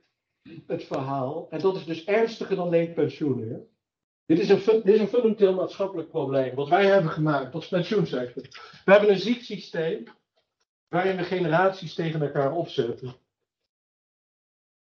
het 0.66 0.84
verhaal. 0.84 1.46
En 1.50 1.60
dat 1.60 1.76
is 1.76 1.84
dus 1.84 2.04
ernstiger 2.04 2.56
dan 2.56 2.66
alleen 2.66 2.92
pensioenen. 2.92 3.68
Dit 4.26 4.38
is, 4.38 4.48
een, 4.48 4.82
dit 4.84 4.94
is 4.94 5.00
een 5.00 5.08
fundamenteel 5.08 5.54
maatschappelijk 5.54 6.08
probleem. 6.08 6.54
Wat 6.54 6.68
wij 6.68 6.86
hebben 6.86 7.10
gemaakt 7.10 7.54
als 7.54 7.68
pensioensector. 7.68 8.42
We 8.84 8.92
hebben 8.92 9.10
een 9.10 9.18
ziek 9.18 9.42
systeem 9.42 10.04
waarin 10.88 11.16
we 11.16 11.22
generaties 11.22 11.94
tegen 11.94 12.22
elkaar 12.22 12.52
opzetten. 12.52 13.14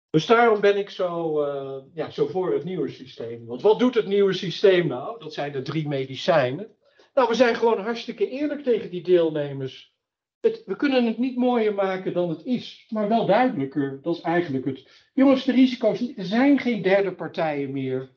Dus 0.10 0.26
daarom 0.26 0.60
ben 0.60 0.78
ik 0.78 0.90
zo, 0.90 1.44
uh, 1.46 1.84
ja, 1.94 2.10
zo 2.10 2.28
voor 2.28 2.54
het 2.54 2.64
nieuwe 2.64 2.90
systeem. 2.90 3.46
Want 3.46 3.62
wat 3.62 3.80
doet 3.80 3.96
het 3.96 4.08
nieuwe 4.08 4.34
systeem 4.34 4.88
nou? 4.88 5.20
Dat 5.20 5.34
zijn 5.34 5.52
de 5.52 5.62
drie 5.62 5.88
medicijnen. 5.88 6.76
Nou, 7.14 7.30
we 7.30 7.36
zijn 7.36 7.56
gewoon 7.56 7.80
hartstikke 7.80 8.30
eerlijk 8.30 8.64
tegen 8.64 8.90
die 8.90 9.04
deelnemers. 9.04 9.94
Het, 10.40 10.64
we 10.66 10.76
kunnen 10.76 11.06
het 11.06 11.18
niet 11.18 11.38
mooier 11.38 11.74
maken 11.74 12.14
dan 12.14 12.30
het 12.30 12.46
is, 12.46 12.86
maar 12.90 13.08
wel 13.08 13.26
duidelijker. 13.26 14.00
Dat 14.02 14.16
is 14.16 14.22
eigenlijk 14.22 14.66
het. 14.66 15.10
Jongens, 15.14 15.46
de 15.46 15.52
risico's. 15.52 16.14
Er 16.16 16.26
zijn 16.26 16.60
geen 16.60 16.82
derde 16.82 17.14
partijen 17.14 17.72
meer 17.72 18.12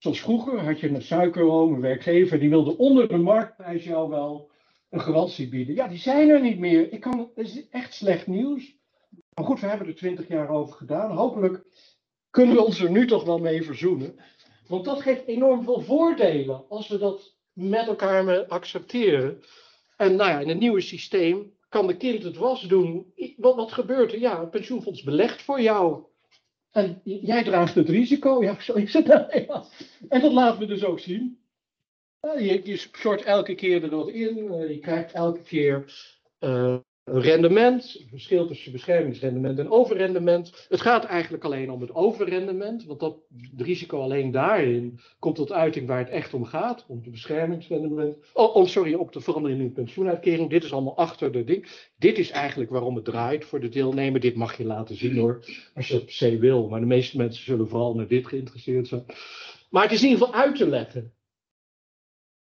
Zoals 0.00 0.20
vroeger 0.20 0.64
had 0.64 0.80
je 0.80 0.88
een 0.88 1.02
suikerroom, 1.02 1.74
een 1.74 1.80
werkgever, 1.80 2.38
die 2.38 2.48
wilde 2.48 2.76
onder 2.76 3.08
de 3.08 3.16
marktprijs 3.16 3.84
jou 3.84 4.08
wel 4.08 4.50
een 4.90 5.00
garantie 5.00 5.48
bieden. 5.48 5.74
Ja, 5.74 5.88
die 5.88 5.98
zijn 5.98 6.28
er 6.28 6.40
niet 6.40 6.58
meer. 6.58 6.92
Ik 6.92 7.00
kan, 7.00 7.30
het 7.34 7.46
is 7.46 7.68
echt 7.68 7.94
slecht 7.94 8.26
nieuws. 8.26 8.76
Maar 9.34 9.44
goed, 9.44 9.60
we 9.60 9.66
hebben 9.66 9.86
er 9.86 9.94
twintig 9.94 10.28
jaar 10.28 10.48
over 10.48 10.74
gedaan. 10.74 11.16
Hopelijk 11.16 11.64
kunnen 12.30 12.54
we 12.54 12.64
ons 12.64 12.80
er 12.80 12.90
nu 12.90 13.06
toch 13.06 13.24
wel 13.24 13.38
mee 13.38 13.62
verzoenen. 13.62 14.14
Want 14.66 14.84
dat 14.84 15.02
geeft 15.02 15.26
enorm 15.26 15.64
veel 15.64 15.80
voordelen 15.80 16.68
als 16.68 16.88
we 16.88 16.98
dat 16.98 17.36
met 17.52 17.86
elkaar 17.86 18.46
accepteren. 18.46 19.42
En 19.96 20.16
nou 20.16 20.30
ja, 20.30 20.40
in 20.40 20.48
het 20.48 20.58
nieuwe 20.58 20.80
systeem 20.80 21.52
kan 21.68 21.86
de 21.86 21.96
kind 21.96 22.22
het 22.22 22.36
was 22.36 22.62
doen. 22.62 23.12
Wat, 23.36 23.56
wat 23.56 23.72
gebeurt 23.72 24.12
er? 24.12 24.18
Ja, 24.18 24.40
het 24.40 24.50
pensioenfonds 24.50 25.02
belegt 25.02 25.42
voor 25.42 25.60
jou. 25.60 26.04
En 26.70 27.00
jij 27.04 27.44
draagt 27.44 27.74
het 27.74 27.88
risico. 27.88 28.42
Ja, 28.42 28.60
zo 28.60 28.72
is 28.72 28.92
het. 28.92 29.06
Nou, 29.06 29.64
en 30.08 30.20
dat 30.20 30.32
laten 30.32 30.60
we 30.60 30.66
dus 30.66 30.84
ook 30.84 31.00
zien. 31.00 31.38
Je, 32.20 32.76
short 32.92 33.22
elke 33.22 33.54
keer 33.54 33.84
er 33.84 33.90
wat 33.90 34.08
in. 34.08 34.52
Eh, 34.52 34.68
je 34.68 34.78
krijgt 34.78 35.12
elke 35.12 35.42
keer 35.42 35.84
een 36.38 36.84
rendement. 37.04 37.96
Een 38.00 38.08
verschil 38.08 38.46
tussen 38.46 38.72
beschermingsrendement 38.72 39.58
en 39.58 39.70
overrendement. 39.70 40.66
Het 40.68 40.80
gaat 40.80 41.04
eigenlijk 41.04 41.44
alleen 41.44 41.70
om 41.70 41.80
het 41.80 41.94
overrendement. 41.94 42.84
Want 42.84 43.00
dat, 43.00 43.16
het 43.50 43.60
risico 43.60 44.00
alleen 44.00 44.30
daarin 44.30 45.00
komt 45.18 45.36
tot 45.36 45.52
uiting 45.52 45.86
waar 45.86 45.98
het 45.98 46.08
echt 46.08 46.34
om 46.34 46.44
gaat. 46.44 46.84
Om 46.88 47.02
de 47.02 47.10
beschermingsrendement. 47.10 48.16
Oh, 48.32 48.56
oh 48.56 48.66
sorry, 48.66 48.94
op 48.94 49.12
de 49.12 49.20
verandering 49.20 49.60
in 49.60 49.66
de 49.66 49.72
pensioenuitkering. 49.72 50.50
Dit 50.50 50.64
is 50.64 50.72
allemaal 50.72 50.96
achter 50.96 51.32
de 51.32 51.44
ding. 51.44 51.90
Dit 51.96 52.18
is 52.18 52.30
eigenlijk 52.30 52.70
waarom 52.70 52.94
het 52.94 53.04
draait 53.04 53.44
voor 53.44 53.60
de 53.60 53.68
deelnemer. 53.68 54.20
Dit 54.20 54.34
mag 54.34 54.56
je 54.56 54.64
laten 54.64 54.96
zien 54.96 55.16
hoor. 55.16 55.44
Als 55.74 55.88
je 55.88 55.94
het 55.94 56.04
per 56.04 56.14
se 56.14 56.38
wil. 56.38 56.68
Maar 56.68 56.80
de 56.80 56.86
meeste 56.86 57.16
mensen 57.16 57.44
zullen 57.44 57.68
vooral 57.68 57.94
naar 57.94 58.08
dit 58.08 58.26
geïnteresseerd 58.26 58.88
zijn. 58.88 59.04
Maar 59.70 59.82
het 59.82 59.92
is 59.92 60.02
in 60.02 60.08
ieder 60.08 60.26
geval 60.26 60.40
uit 60.40 60.56
te 60.56 60.68
leggen. 60.68 61.12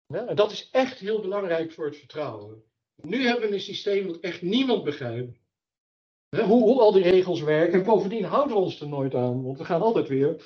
Ja, 0.07 0.27
en 0.27 0.37
dat 0.37 0.53
is 0.53 0.69
echt 0.73 0.99
heel 0.99 1.21
belangrijk 1.21 1.73
voor 1.73 1.87
het 1.87 1.97
vertrouwen. 1.97 2.63
Nu 3.03 3.27
hebben 3.27 3.49
we 3.49 3.55
een 3.55 3.61
systeem 3.61 4.07
dat 4.07 4.21
echt 4.21 4.43
niemand 4.43 4.85
begrijpt. 4.85 5.39
Hoe, 6.29 6.63
hoe, 6.63 6.81
al 6.81 6.93
die 6.93 7.03
regels 7.03 7.41
werken. 7.41 7.79
En 7.79 7.85
bovendien 7.85 8.25
houden 8.25 8.57
we 8.57 8.63
ons 8.63 8.81
er 8.81 8.89
nooit 8.89 9.15
aan. 9.15 9.43
Want 9.43 9.59
we 9.59 9.65
gaan 9.65 9.83
altijd 9.83 10.09
weer 10.09 10.45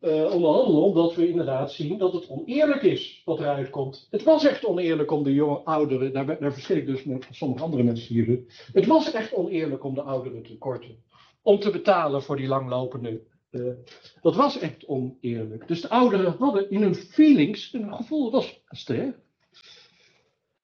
uh, 0.00 0.32
onderhandelen. 0.32 0.82
Omdat 0.82 1.14
we 1.14 1.28
inderdaad 1.28 1.72
zien 1.72 1.98
dat 1.98 2.12
het 2.12 2.28
oneerlijk 2.28 2.82
is 2.82 3.22
wat 3.24 3.38
eruit 3.38 3.70
komt. 3.70 4.06
Het 4.10 4.22
was 4.22 4.46
echt 4.46 4.66
oneerlijk 4.66 5.10
om 5.10 5.22
de 5.22 5.34
jonge 5.34 5.58
ouderen. 5.58 6.12
Daar, 6.12 6.38
daar 6.40 6.52
verschil 6.52 6.76
ik 6.76 6.86
dus 6.86 7.04
met 7.04 7.26
sommige 7.30 7.64
andere 7.64 7.82
mensen 7.82 8.14
hier. 8.14 8.40
Het 8.72 8.86
was 8.86 9.12
echt 9.12 9.34
oneerlijk 9.34 9.84
om 9.84 9.94
de 9.94 10.02
ouderen 10.02 10.42
te 10.42 10.58
korten. 10.58 11.02
Om 11.42 11.58
te 11.58 11.70
betalen 11.70 12.22
voor 12.22 12.36
die 12.36 12.48
langlopende 12.48 13.20
eh, 13.50 13.72
dat 14.20 14.36
was 14.36 14.58
echt 14.58 14.86
oneerlijk. 14.86 15.68
Dus 15.68 15.80
de 15.80 15.88
ouderen 15.88 16.36
hadden 16.38 16.70
in 16.70 16.82
hun 16.82 16.94
feelings 16.94 17.72
een 17.72 17.94
gevoel, 17.94 18.30
dat 18.30 18.32
was 18.32 18.62
sterk. 18.68 19.16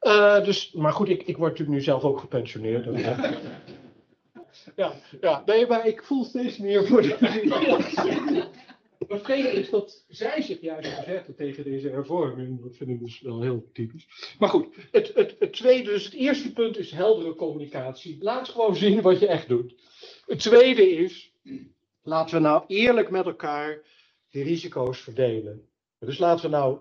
Uh, 0.05 0.45
dus, 0.45 0.73
maar 0.73 0.93
goed, 0.93 1.09
ik, 1.09 1.23
ik 1.23 1.37
word 1.37 1.51
natuurlijk 1.51 1.79
nu 1.79 1.85
zelf 1.85 2.03
ook 2.03 2.19
gepensioneerd. 2.19 2.85
Dus, 2.85 3.03
ja, 4.77 4.93
ja, 5.21 5.43
nee, 5.47 5.67
maar 5.67 5.87
ik 5.87 6.03
voel 6.03 6.25
steeds 6.25 6.59
meer 6.59 6.87
voor 6.87 7.03
de. 7.03 7.17
Vrede 9.09 9.49
is 9.49 9.71
dat 9.71 10.05
zij 10.09 10.43
zich 10.43 10.61
juist 10.61 10.89
verzetten 10.89 11.35
tegen 11.35 11.65
deze 11.65 11.89
hervorming. 11.89 12.63
Dat 12.63 12.77
vind 12.77 12.91
ik 12.91 13.01
dus 13.01 13.21
wel 13.21 13.43
heel 13.43 13.69
typisch. 13.73 14.35
Maar 14.39 14.49
goed, 14.49 14.67
het, 14.91 15.15
het, 15.15 15.37
het 15.39 15.53
tweede, 15.53 15.91
dus 15.91 16.05
het 16.05 16.15
eerste 16.15 16.53
punt 16.53 16.79
is 16.79 16.91
heldere 16.91 17.35
communicatie. 17.35 18.17
Laat 18.21 18.49
gewoon 18.49 18.77
zien 18.77 19.01
wat 19.01 19.21
je 19.21 19.27
echt 19.27 19.49
doet. 19.49 19.75
Het 20.27 20.39
tweede 20.39 20.91
is, 20.91 21.33
laten 22.03 22.35
we 22.35 22.41
nou 22.41 22.65
eerlijk 22.67 23.11
met 23.11 23.27
elkaar 23.27 23.83
de 24.31 24.43
risico's 24.43 25.01
verdelen. 25.01 25.69
Dus 26.05 26.19
laten 26.19 26.51
we 26.51 26.57
nou 26.57 26.79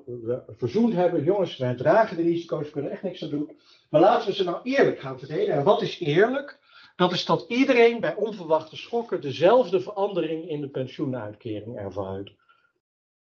verzoend 0.58 0.94
hebben, 0.94 1.24
jongens, 1.24 1.58
wij 1.58 1.76
dragen 1.76 2.18
de 2.18 2.24
risico's, 2.24 2.66
we 2.66 2.72
kunnen 2.72 2.92
echt 2.92 3.04
niks 3.04 3.24
aan 3.24 3.30
doen. 3.30 3.52
Maar 3.90 4.02
laten 4.02 4.28
we 4.28 4.34
ze 4.34 4.44
nou 4.44 4.58
eerlijk 4.64 5.00
gaan 5.00 5.20
verdelen. 5.20 5.56
En 5.56 5.64
wat 5.64 5.82
is 5.82 6.00
eerlijk? 6.00 6.60
Dat 6.96 7.12
is 7.12 7.26
dat 7.26 7.46
iedereen 7.48 8.00
bij 8.00 8.16
onverwachte 8.16 8.76
schokken 8.76 9.22
dezelfde 9.22 9.82
verandering 9.82 10.50
in 10.50 10.62
de 10.62 10.70
pensioenuitkering 10.70 11.78
ervaart. 11.78 12.34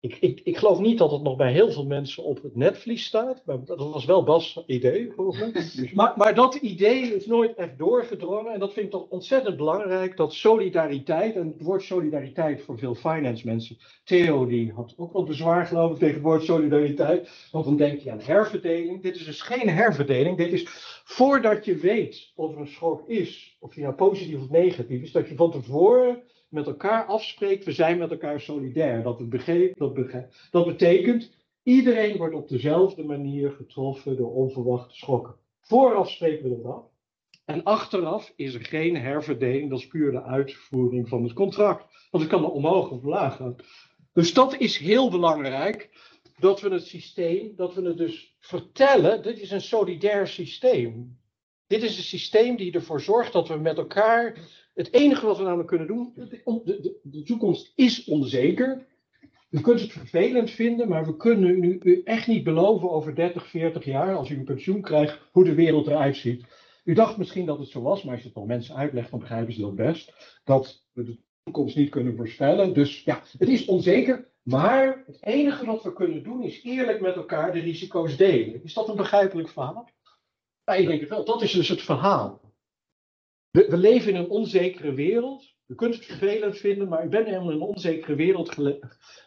Ik, 0.01 0.17
ik, 0.19 0.41
ik 0.43 0.57
geloof 0.57 0.79
niet 0.79 0.97
dat 0.97 1.11
het 1.11 1.21
nog 1.21 1.35
bij 1.35 1.51
heel 1.51 1.71
veel 1.71 1.85
mensen 1.85 2.23
op 2.23 2.43
het 2.43 2.55
netvlies 2.55 3.05
staat. 3.05 3.41
Maar 3.45 3.65
dat 3.65 3.77
was 3.77 4.05
wel 4.05 4.23
Bas' 4.23 4.63
idee, 4.65 5.11
volgens 5.15 5.91
Maar, 5.93 6.13
maar 6.15 6.35
dat 6.35 6.55
idee 6.55 7.15
is 7.15 7.25
nooit 7.25 7.55
echt 7.55 7.77
doorgedrongen. 7.77 8.53
En 8.53 8.59
dat 8.59 8.73
vind 8.73 8.85
ik 8.85 8.91
toch 8.91 9.07
ontzettend 9.09 9.57
belangrijk. 9.57 10.17
Dat 10.17 10.33
solidariteit, 10.33 11.35
en 11.35 11.47
het 11.47 11.61
woord 11.61 11.83
solidariteit 11.83 12.61
voor 12.61 12.77
veel 12.77 12.95
finance 12.95 13.45
mensen. 13.45 13.77
Theo 14.03 14.45
die 14.45 14.71
had 14.71 14.93
ook 14.97 15.13
wel 15.13 15.23
bezwaar 15.23 15.65
geloof 15.65 15.91
ik 15.91 15.97
tegen 15.97 16.13
het 16.13 16.23
woord 16.23 16.43
solidariteit. 16.43 17.29
Want 17.51 17.65
dan 17.65 17.77
denk 17.77 17.99
je 17.99 18.11
aan 18.11 18.21
herverdeling. 18.21 19.01
Dit 19.01 19.15
is 19.15 19.25
dus 19.25 19.41
geen 19.41 19.69
herverdeling. 19.69 20.37
Dit 20.37 20.51
is 20.51 20.67
voordat 21.03 21.65
je 21.65 21.75
weet 21.75 22.31
of 22.35 22.53
er 22.53 22.59
een 22.59 22.67
schok 22.67 23.09
is. 23.09 23.57
Of 23.59 23.73
die 23.73 23.83
nou 23.83 23.95
positief 23.95 24.41
of 24.41 24.49
negatief 24.49 25.01
is. 25.01 25.11
Dat 25.11 25.27
je 25.27 25.35
van 25.35 25.51
tevoren 25.51 26.23
met 26.51 26.67
elkaar 26.67 27.05
afspreekt, 27.05 27.65
we 27.65 27.71
zijn 27.71 27.97
met 27.97 28.11
elkaar 28.11 28.39
solidair. 28.39 29.03
Dat, 29.03 29.19
het 29.19 29.29
begreep, 29.29 29.77
dat, 30.51 30.65
betekent, 30.65 31.31
iedereen 31.63 32.17
wordt 32.17 32.35
op 32.35 32.49
dezelfde 32.49 33.03
manier 33.03 33.51
getroffen 33.51 34.17
door 34.17 34.33
onverwachte 34.33 34.95
schokken. 34.95 35.35
Vooraf 35.61 36.09
spreken 36.09 36.49
we 36.49 36.61
dat 36.61 36.73
af. 36.73 36.83
En 37.45 37.63
achteraf 37.63 38.33
is 38.35 38.53
er 38.53 38.65
geen 38.65 38.97
herverdeling, 38.97 39.69
dat 39.69 39.79
is 39.79 39.87
puur 39.87 40.11
de 40.11 40.23
uitvoering 40.23 41.09
van 41.09 41.23
het 41.23 41.33
contract. 41.33 41.85
Want 42.11 42.23
het 42.23 42.33
kan 42.33 42.43
er 42.43 42.51
omhoog 42.51 42.89
of 42.89 43.01
omlaag 43.01 43.35
gaan. 43.35 43.55
Dus 44.13 44.33
dat 44.33 44.57
is 44.57 44.77
heel 44.77 45.09
belangrijk, 45.09 45.89
dat 46.39 46.61
we 46.61 46.69
het 46.69 46.85
systeem, 46.85 47.55
dat 47.55 47.73
we 47.73 47.81
het 47.81 47.97
dus 47.97 48.35
vertellen, 48.39 49.23
dit 49.23 49.39
is 49.39 49.51
een 49.51 49.61
solidair 49.61 50.27
systeem. 50.27 51.19
Dit 51.67 51.83
is 51.83 51.97
een 51.97 52.03
systeem 52.03 52.55
die 52.55 52.71
ervoor 52.71 53.01
zorgt 53.01 53.33
dat 53.33 53.47
we 53.47 53.55
met 53.55 53.77
elkaar 53.77 54.37
het 54.73 54.93
enige 54.93 55.25
wat 55.25 55.37
we 55.37 55.43
namelijk 55.43 55.67
kunnen 55.67 55.87
doen, 55.87 56.11
de, 56.15 56.27
de, 56.63 56.99
de, 57.03 57.23
toekomst 57.23 57.71
is 57.75 58.03
onzeker. 58.03 58.85
U 59.49 59.61
kunt 59.61 59.81
het 59.81 59.91
vervelend 59.91 60.49
vinden, 60.49 60.87
maar 60.87 61.05
we 61.05 61.17
kunnen 61.17 61.63
u, 61.63 62.01
echt 62.03 62.27
niet 62.27 62.43
beloven 62.43 62.91
over 62.91 63.15
30, 63.15 63.47
40 63.47 63.85
jaar, 63.85 64.15
als 64.15 64.29
u 64.29 64.37
een 64.37 64.43
pensioen 64.43 64.81
krijgt, 64.81 65.19
hoe 65.31 65.43
de 65.43 65.53
wereld 65.53 65.87
eruit 65.87 66.15
ziet. 66.15 66.45
U 66.83 66.93
dacht 66.93 67.17
misschien 67.17 67.45
dat 67.45 67.59
het 67.59 67.67
zo 67.67 67.81
was, 67.81 68.03
maar 68.03 68.13
als 68.13 68.21
je 68.21 68.27
het 68.27 68.37
al 68.37 68.45
mensen 68.45 68.75
uitlegt, 68.75 69.11
dan 69.11 69.19
begrijpen 69.19 69.53
ze 69.53 69.61
dat 69.61 69.75
best. 69.75 70.13
Dat 70.43 70.85
we 70.93 71.03
de 71.03 71.17
toekomst 71.43 71.75
niet 71.75 71.89
kunnen 71.89 72.15
voorspellen. 72.15 72.73
Dus 72.73 73.03
ja, 73.03 73.21
het 73.37 73.49
is 73.49 73.65
onzeker. 73.65 74.29
Maar 74.43 75.03
het 75.05 75.17
enige 75.21 75.65
wat 75.65 75.83
we 75.83 75.93
kunnen 75.93 76.23
doen 76.23 76.43
is 76.43 76.63
eerlijk 76.63 77.01
met 77.01 77.15
elkaar 77.15 77.51
de 77.53 77.59
risico's 77.59 78.17
delen. 78.17 78.63
Is 78.63 78.73
dat 78.73 78.89
een 78.89 78.95
begrijpelijk 78.95 79.49
verhaal? 79.49 79.89
Ja, 80.65 80.73
ik 80.73 80.87
denk 80.87 80.99
het 80.99 81.09
wel. 81.09 81.25
Dat 81.25 81.41
is 81.41 81.51
dus 81.51 81.69
het 81.69 81.81
verhaal. 81.81 82.50
We, 83.51 83.65
we, 83.69 83.77
leven 83.77 84.13
in 84.13 84.15
een 84.15 84.29
onzekere 84.29 84.93
wereld. 84.93 85.53
U 85.67 85.75
kunt 85.75 85.95
het 85.95 86.05
vervelend 86.05 86.57
vinden, 86.57 86.87
maar 86.87 87.05
u 87.05 87.09
bent 87.09 87.27
in 87.27 87.33
een 87.33 87.61
onzekere 87.61 88.15
wereld. 88.15 88.55
We, 88.55 88.79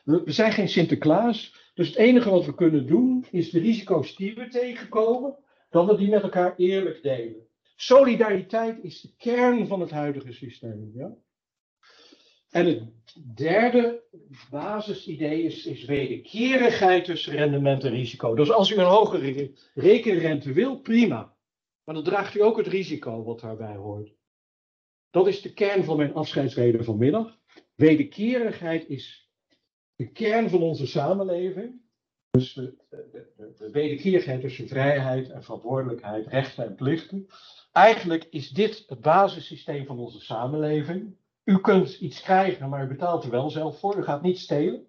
we 0.04 0.32
zijn 0.32 0.52
geen 0.52 0.68
Sinterklaas. 0.68 1.70
Dus 1.74 1.88
het 1.88 1.96
enige 1.96 2.30
wat 2.30 2.44
we 2.44 2.54
kunnen 2.54 2.86
doen, 2.86 3.26
is 3.30 3.50
de 3.50 3.60
risico's 3.60 4.16
die 4.16 4.34
we 4.34 4.48
tegenkomen, 4.48 5.36
dat 5.70 5.86
we 5.86 5.96
die 5.96 6.08
met 6.08 6.22
elkaar 6.22 6.54
eerlijk 6.56 7.02
delen. 7.02 7.46
Solidariteit 7.76 8.78
is 8.82 9.00
de 9.00 9.14
kern 9.16 9.66
van 9.66 9.80
het 9.80 9.90
huidige 9.90 10.32
systeem. 10.32 10.90
Ja? 10.94 11.16
En 12.50 12.66
het 12.66 12.82
derde 13.34 14.02
basisidee 14.50 15.42
is, 15.42 15.66
is 15.66 15.84
wederkerigheid 15.84 17.04
tussen 17.04 17.36
rendement 17.36 17.84
en 17.84 17.90
risico. 17.90 18.34
Dus 18.34 18.50
als 18.50 18.70
u 18.70 18.76
een 18.76 18.84
hogere 18.84 19.50
rekenrente 19.74 20.52
wil, 20.52 20.78
prima. 20.78 21.33
Maar 21.84 21.94
dan 21.94 22.04
draagt 22.04 22.34
u 22.34 22.42
ook 22.42 22.56
het 22.56 22.66
risico 22.66 23.24
wat 23.24 23.40
daarbij 23.40 23.76
hoort. 23.76 24.14
Dat 25.10 25.26
is 25.26 25.42
de 25.42 25.52
kern 25.52 25.84
van 25.84 25.96
mijn 25.96 26.14
afscheidsreden 26.14 26.84
vanmiddag. 26.84 27.38
Wederkerigheid 27.74 28.88
is 28.88 29.30
de 29.96 30.12
kern 30.12 30.50
van 30.50 30.62
onze 30.62 30.86
samenleving. 30.86 31.82
Dus 32.30 32.52
de, 32.52 32.74
de, 32.90 33.52
de, 33.58 33.70
wederkerigheid 33.70 34.40
tussen 34.40 34.68
vrijheid 34.68 35.30
en 35.30 35.42
verantwoordelijkheid, 35.42 36.26
rechten 36.26 36.64
en 36.64 36.74
plichten. 36.74 37.26
Eigenlijk 37.72 38.24
is 38.24 38.50
dit 38.50 38.84
het 38.86 39.00
basissysteem 39.00 39.86
van 39.86 39.98
onze 39.98 40.20
samenleving. 40.20 41.16
U 41.44 41.60
kunt 41.60 41.94
iets 42.00 42.20
krijgen, 42.20 42.68
maar 42.68 42.84
u 42.84 42.88
betaalt 42.88 43.24
er 43.24 43.30
wel 43.30 43.50
zelf 43.50 43.78
voor. 43.78 43.96
U 43.98 44.02
gaat 44.02 44.22
niet 44.22 44.38
stelen. 44.38 44.86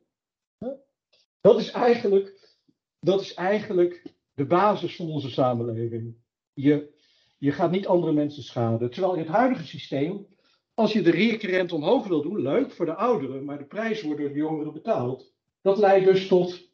Dat 1.42 1.60
is 1.60 1.72
eigenlijk, 1.72 2.58
dat 3.00 3.22
is 3.22 3.34
eigenlijk 3.34 4.14
de 4.34 4.46
basis 4.46 4.96
van 4.96 5.10
onze 5.10 5.30
samenleving. 5.30 6.16
Je, 6.56 6.94
je 7.38 7.52
gaat 7.52 7.72
niet 7.72 7.88
andere 7.88 8.14
mensen 8.14 8.44
schaden. 8.44 8.92
Terwijl 8.92 9.14
in 9.14 9.20
het 9.20 9.30
huidige 9.30 9.66
systeem, 9.66 10.28
als 10.74 10.94
je 10.94 11.02
de 11.02 11.12
rekenrente 11.12 11.76
omhoog 11.76 12.08
wil 12.08 12.22
doen, 12.22 12.42
leuk 12.42 12.72
voor 12.72 12.86
de 12.86 12.96
ouderen, 12.96 13.46
maar 13.46 13.58
de 13.58 13.66
prijs 13.66 14.02
wordt 14.02 14.20
door 14.20 14.30
de 14.30 14.36
jongeren 14.36 14.74
betaald. 14.74 15.34
Dat 15.62 15.78
leidt 15.78 16.06
dus 16.06 16.28
tot 16.28 16.70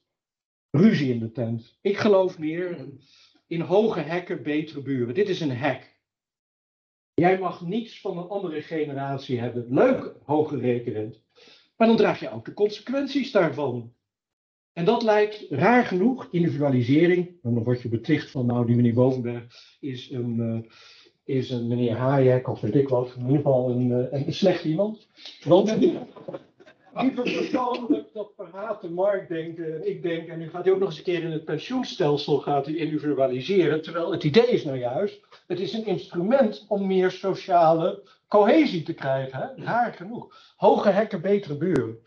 ruzie 0.72 1.14
in 1.14 1.20
de 1.20 1.32
tent. 1.32 1.78
Ik 1.82 1.98
geloof 1.98 2.40
meer 2.40 2.88
in 3.48 3.62
hoge 3.62 4.00
hekken, 4.00 4.44
betere 4.44 4.82
buren. 4.82 5.14
Dit 5.14 5.30
is 5.30 5.40
een 5.40 5.56
hek. 5.58 6.00
Jij 7.14 7.40
mag 7.40 7.62
niets 7.62 8.02
van 8.02 8.18
een 8.18 8.28
andere 8.28 8.62
generatie 8.62 9.40
hebben. 9.40 9.66
Leuk, 9.70 10.16
hoge 10.24 10.58
rekenrente. 10.58 11.20
Maar 11.78 11.88
dan 11.88 11.98
draag 11.98 12.20
je 12.20 12.32
ook 12.32 12.46
de 12.46 12.54
consequenties 12.54 13.32
daarvan. 13.32 13.94
En 14.74 14.86
dat 14.86 15.04
lijkt 15.04 15.46
raar 15.50 15.86
genoeg, 15.86 16.28
individualisering, 16.32 17.40
dan 17.42 17.64
word 17.64 17.82
je 17.82 17.90
beticht 17.90 18.32
van, 18.32 18.46
nou, 18.46 18.66
die 18.66 18.76
meneer 18.76 18.94
Bovenberg 18.94 19.44
is 19.80 20.12
een, 20.12 20.38
uh, 20.40 20.72
is 21.38 21.50
een 21.50 21.68
meneer 21.68 21.96
Hayek, 21.96 22.48
of 22.48 22.62
weet 22.62 22.76
ik 22.76 22.90
wat, 22.90 23.14
in 23.16 23.22
ieder 23.22 23.36
geval 23.36 23.70
een, 23.70 23.90
uh, 23.90 24.26
een 24.26 24.34
slecht 24.34 24.64
iemand. 24.64 25.08
Want 25.44 25.80
die 25.80 27.12
persoonlijk 27.12 28.14
dat 28.14 28.32
verhaat 28.36 28.82
de 28.82 28.90
markt 28.90 29.30
denken, 29.30 29.76
en 29.76 29.90
ik 29.90 30.02
denk, 30.02 30.28
en 30.28 30.40
nu 30.40 30.50
gaat 30.50 30.64
hij 30.64 30.74
ook 30.74 30.80
nog 30.80 30.90
eens 30.90 30.98
een 30.98 31.04
keer 31.04 31.24
in 31.24 31.32
het 31.32 31.46
pensioenstelsel 31.46 32.38
gaat 32.38 32.66
hij 32.66 32.76
individualiseren, 32.76 33.82
terwijl 33.82 34.12
het 34.12 34.24
idee 34.24 34.48
is 34.48 34.64
nou 34.64 34.78
juist, 34.78 35.22
het 35.48 35.60
is 35.60 35.74
een 35.74 35.86
instrument 35.86 36.66
om 36.68 36.88
meer 36.88 37.12
sociale 37.12 38.10
cohesie 38.28 38.84
te 38.84 38.94
krijgen, 38.94 39.40
hè? 39.40 39.64
raar 39.64 39.94
genoeg. 39.94 40.54
Hoge 40.56 40.90
hekken, 40.90 41.22
betere 41.22 41.58
buren. 41.58 41.98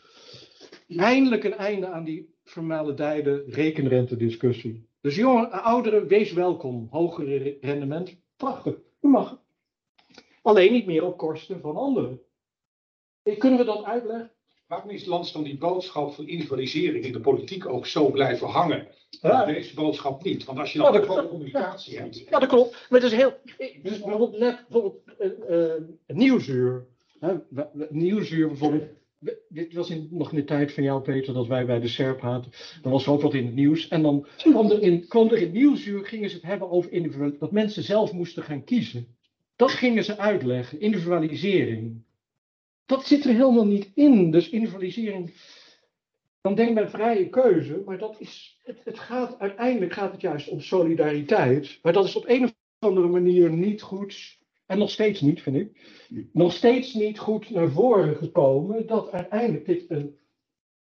Eindelijk 0.88 1.44
een 1.44 1.57
einde 1.57 1.87
aan 1.87 2.05
die 2.05 2.34
vermaledijde 2.45 3.45
rekenrente-discussie. 3.47 4.89
Dus 5.01 5.17
jongen, 5.17 5.51
ouderen, 5.51 6.07
wees 6.07 6.33
welkom. 6.33 6.87
Hogere 6.91 7.59
rendement, 7.61 8.17
prachtig. 8.37 8.75
U 9.01 9.09
mag. 9.09 9.43
Alleen 10.43 10.73
niet 10.73 10.87
meer 10.87 11.05
op 11.05 11.17
kosten 11.17 11.61
van 11.61 11.77
anderen. 11.77 12.21
Kunnen 13.39 13.59
we 13.59 13.65
dat 13.65 13.85
uitleggen? 13.85 14.33
Waarom 14.67 14.91
is 14.91 15.05
Lans 15.05 15.33
dan 15.33 15.43
die 15.43 15.59
boodschap 15.59 16.13
van 16.13 16.27
individualisering 16.27 17.05
in 17.05 17.13
de 17.13 17.21
politiek 17.21 17.67
ook 17.67 17.87
zo 17.87 18.11
blijven 18.11 18.49
hangen? 18.49 18.89
Ja. 19.21 19.45
Deze 19.45 19.75
boodschap 19.75 20.23
niet. 20.23 20.45
Want 20.45 20.59
als 20.59 20.73
je 20.73 20.79
dan 20.79 20.93
ja, 20.93 21.01
gewoon 21.01 21.29
communicatie 21.29 21.99
hebt. 21.99 22.19
Ja, 22.19 22.39
dat 22.39 22.49
klopt. 22.49 22.87
Maar 22.91 23.01
het 23.01 23.13
is 23.13 23.19
heel. 23.19 23.33
Dus 23.83 24.01
bijvoorbeeld 24.01 24.39
net 24.39 24.65
bijvoorbeeld, 24.69 25.03
uh, 25.19 25.67
uh, 25.67 25.83
nieuwsuur. 26.07 26.87
Hè, 27.19 27.35
nieuwsuur 27.89 28.49
bijvoorbeeld 28.49 28.89
dit 29.49 29.73
was 29.73 29.91
in, 29.91 30.09
nog 30.11 30.31
in 30.31 30.37
de 30.37 30.45
tijd 30.45 30.73
van 30.73 30.83
jou, 30.83 31.03
Peter, 31.03 31.35
dat 31.35 31.47
wij 31.47 31.67
bij 31.67 31.81
de 31.81 31.89
SERP 31.89 32.21
hadden. 32.21 32.51
Dan 32.83 32.93
was 32.93 33.07
er 33.07 33.13
ook 33.13 33.23
wat 33.23 33.35
in 33.35 33.47
het 33.47 33.55
nieuws. 33.55 33.89
En 33.89 34.03
dan 34.03 34.27
kwam 34.37 34.71
er 34.71 34.83
in, 34.83 35.07
kwam 35.09 35.29
er 35.29 35.39
in 35.39 35.53
nieuwsuur, 35.53 36.07
gingen 36.07 36.31
ze 36.31 36.37
het 36.37 36.45
hebben 36.45 36.71
over 36.71 37.39
dat 37.39 37.53
mensen 37.53 37.83
zelf 37.83 38.13
moesten 38.13 38.43
gaan 38.43 38.65
kiezen. 38.65 39.17
Dat 39.57 39.71
gingen 39.71 40.05
ze 40.05 40.19
uitleggen, 40.19 40.81
individualisering. 40.81 42.03
Dat 42.87 43.07
zit 43.07 43.25
er 43.25 43.33
helemaal 43.33 43.67
niet 43.67 43.91
in. 43.95 44.31
Dus 44.31 44.49
individualisering, 44.51 45.35
dan 46.41 46.55
denk 46.55 46.75
men 46.75 46.91
vrije 46.91 47.29
keuze, 47.29 47.83
maar 47.87 47.99
dat 47.99 48.17
is, 48.21 48.61
het 48.63 48.99
gaat, 48.99 49.39
uiteindelijk 49.39 49.93
gaat 49.93 50.13
het 50.13 50.21
juist 50.21 50.49
om 50.49 50.61
solidariteit. 50.61 51.79
Maar 51.83 51.93
dat 51.93 52.05
is 52.05 52.17
op 52.17 52.29
een 52.29 52.45
of 52.45 52.55
andere 52.79 53.09
manier 53.09 53.51
niet 53.51 53.83
goed 53.83 54.43
en 54.66 54.79
nog 54.79 54.90
steeds 54.90 55.20
niet, 55.20 55.42
vind 55.42 55.57
ik, 55.57 55.70
nog 56.33 56.53
steeds 56.53 56.94
niet 56.94 57.18
goed 57.18 57.50
naar 57.50 57.70
voren 57.70 58.16
gekomen 58.16 58.87
dat 58.87 59.12
uiteindelijk 59.12 59.66
dit 59.66 59.90
een 59.90 60.16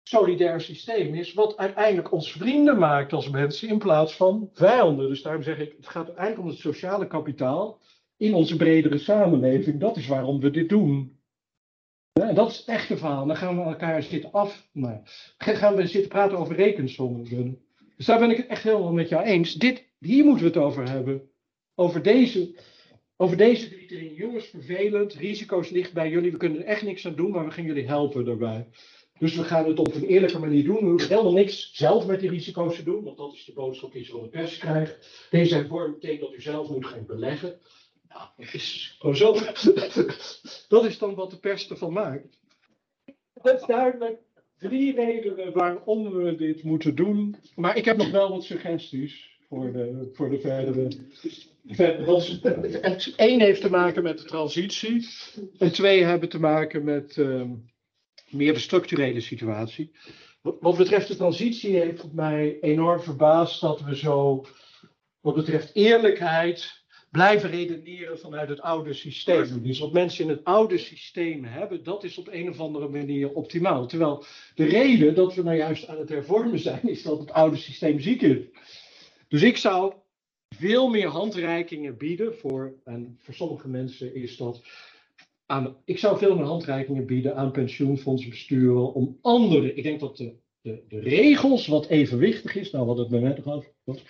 solidair 0.04 0.62
systeem 0.62 1.14
is, 1.14 1.34
wat 1.34 1.58
uiteindelijk 1.58 2.12
ons 2.12 2.32
vrienden 2.32 2.78
maakt 2.78 3.14
als 3.14 3.30
mensen 3.30 3.70
in 3.70 3.78
plaats 3.78 4.16
van 4.16 4.50
vijanden. 4.54 5.08
Dus 5.08 5.22
daarom 5.22 5.44
zeg 5.44 5.60
ik, 5.60 5.74
het 5.78 5.88
gaat 5.88 6.06
uiteindelijk 6.06 6.44
om 6.44 6.48
het 6.48 6.58
sociale 6.58 7.08
kapitaal 7.08 7.80
in 8.18 8.34
onze 8.34 8.56
bredere 8.56 8.98
samenleving. 8.98 9.80
Dat 9.80 9.98
is 9.98 10.08
waarom 10.08 10.40
we 10.40 10.50
dit 10.50 10.70
doen. 10.70 11.20
en 12.14 12.36
dat 12.36 12.50
is 12.50 12.64
het 12.66 13.00
verhaal. 13.00 13.26
Dan 13.26 13.36
gaan 13.36 13.58
we 13.58 13.64
elkaar 13.64 14.04
zitten 14.04 14.32
af. 14.32 14.70
Nou, 14.74 15.00
gaan 15.38 15.76
we 15.76 15.88
zitten 15.88 16.10
praten 16.10 16.38
over 16.38 16.56
rekensommen. 16.56 17.60
Dus 17.98 18.06
daar 18.06 18.20
ben 18.20 18.30
ik 18.30 18.38
het 18.38 18.48
echt 18.48 18.64
helemaal 18.64 18.94
met 18.94 19.10
jou 19.10 19.24
eens. 19.24 19.54
Dit, 19.54 19.86
hier 20.00 20.26
moeten 20.26 20.44
we 20.44 20.50
het 20.50 20.60
over 20.60 20.90
hebben. 20.90 21.30
Over 21.76 22.02
deze, 22.02 22.56
over 23.22 23.38
deze 23.38 23.70
drie 23.70 23.88
dingen. 23.88 24.14
Jongens, 24.14 24.46
vervelend. 24.46 25.14
Risico's 25.14 25.70
ligt 25.70 25.94
bij 25.94 26.10
jullie. 26.10 26.32
We 26.32 26.38
kunnen 26.38 26.60
er 26.60 26.66
echt 26.66 26.82
niks 26.82 27.06
aan 27.06 27.16
doen, 27.16 27.32
maar 27.32 27.46
we 27.46 27.52
gaan 27.52 27.64
jullie 27.64 27.88
helpen 27.88 28.26
daarbij. 28.26 28.68
Dus 29.20 29.36
we 29.36 29.44
gaan 29.44 29.68
het 29.68 29.80
op 29.80 29.96
een 29.96 30.06
eerlijke 30.06 30.40
manier 30.40 30.64
doen. 30.64 30.76
We 30.76 30.86
hoeven 30.86 31.10
helemaal 31.10 31.34
niks 31.34 31.72
zelf 31.74 32.06
met 32.06 32.20
die 32.20 32.30
risico's 32.30 32.76
te 32.76 32.84
doen, 32.84 33.04
want 33.04 33.18
dat 33.18 33.34
is 33.34 33.46
de 33.46 33.54
boodschap 33.54 33.92
die 33.92 34.04
ze 34.04 34.12
van 34.12 34.22
de 34.22 34.30
pers 34.30 34.58
krijgt. 34.58 35.28
Deze 35.30 35.56
hervorming 35.56 35.94
betekent 35.94 36.22
dat 36.22 36.34
u 36.34 36.42
zelf 36.42 36.70
moet 36.70 36.86
gaan 36.86 37.06
beleggen. 37.06 37.60
Nou, 38.08 38.28
dat 38.38 38.54
is 38.54 38.98
dat 40.68 40.86
is 40.86 40.98
dan 40.98 41.16
wat 41.16 41.32
de 41.32 41.40
pers 41.40 41.70
ervan 41.70 41.94
maakt. 41.94 42.40
Dat 43.34 43.62
is 43.62 43.66
duidelijk 43.68 44.20
drie 44.58 44.96
redenen 44.96 45.54
waarom 45.54 46.12
we 46.12 46.36
dit 46.36 46.64
moeten 46.64 46.96
doen. 46.96 47.36
Maar 47.56 47.78
ik 47.78 47.86
heb 47.86 47.98
nog 47.98 48.12
wel 48.12 48.30
wat 48.30 48.44
suggesties 48.44 49.31
voor 49.52 49.72
de, 49.72 50.10
voor 50.14 50.30
de 50.30 50.40
verdere. 50.40 50.88
Eén 53.16 53.40
heeft 53.40 53.62
te 53.62 53.70
maken 53.70 54.04
met 54.04 54.18
de 54.18 54.24
transitie. 54.24 55.08
En 55.58 55.72
twee 55.72 56.04
hebben 56.04 56.30
te 56.30 56.40
maken 56.40 56.84
met. 56.84 57.18
Ehm, 57.18 57.50
meer 58.30 58.54
de 58.54 58.60
structurele 58.60 59.20
situatie. 59.20 59.92
Wat 60.42 60.78
betreft 60.78 61.08
de 61.08 61.16
transitie 61.16 61.78
heeft 61.78 62.02
het 62.02 62.14
mij 62.14 62.58
enorm 62.60 63.00
verbaasd 63.02 63.62
dat 63.62 63.82
we 63.82 63.96
zo, 63.96 64.46
wat 65.20 65.36
betreft 65.36 65.70
eerlijkheid, 65.74 66.84
blijven 67.12 67.50
redeneren 67.50 68.20
vanuit 68.20 68.50
het 68.50 68.62
oude 68.62 68.94
systeem. 68.94 69.64
Dus 69.64 69.80
wat 69.80 69.94
mensen 69.94 70.24
in 70.24 70.30
het 70.30 70.44
oude 70.44 70.78
systeem 70.78 71.44
hebben, 71.44 71.84
dat 71.84 72.04
is 72.04 72.18
op 72.18 72.28
een 72.32 72.50
of 72.50 72.60
andere 72.60 72.90
manier 72.90 73.34
optimaal. 73.34 73.88
Terwijl 73.88 74.26
de 74.56 74.66
reden 74.66 75.16
dat 75.16 75.36
we 75.36 75.44
nou 75.44 75.58
juist 75.58 75.88
aan 75.88 75.98
het 75.98 76.10
hervormen 76.10 76.60
zijn, 76.60 76.90
is 76.90 77.04
dat 77.04 77.20
het 77.20 77.32
oude 77.32 77.58
systeem 77.58 78.00
ziek 78.00 78.22
is. 78.22 78.38
Dus 79.32 79.42
ik 79.42 79.58
zou 79.58 79.94
veel 80.50 80.90
meer 80.90 81.08
handreikingen 81.08 81.98
bieden 81.98 82.36
voor, 82.38 82.74
en 82.84 83.18
voor 83.20 83.34
sommige 83.34 83.68
mensen 83.68 84.16
is 84.16 84.38
dat 84.38 84.62
ik 85.86 85.98
zou 86.00 86.18
veel 86.18 86.36
meer 86.36 86.46
handreikingen 86.46 87.06
bieden 87.06 87.36
aan 87.36 87.52
pensioenfondsbesturen 87.52 88.94
om 88.94 89.18
andere. 89.22 89.74
Ik 89.74 89.84
denk 89.84 90.00
dat 90.00 90.18
de, 90.18 90.36
de, 90.62 90.84
de 90.88 91.00
regels 91.00 91.68
wat 91.68 91.88
evenwichtig 91.88 92.56
is, 92.56 92.72
nou 92.72 92.86
wat 92.86 92.98
het 92.98 93.10
bij 93.10 93.20
net 93.20 93.46
over 93.46 93.72
was, 93.84 94.04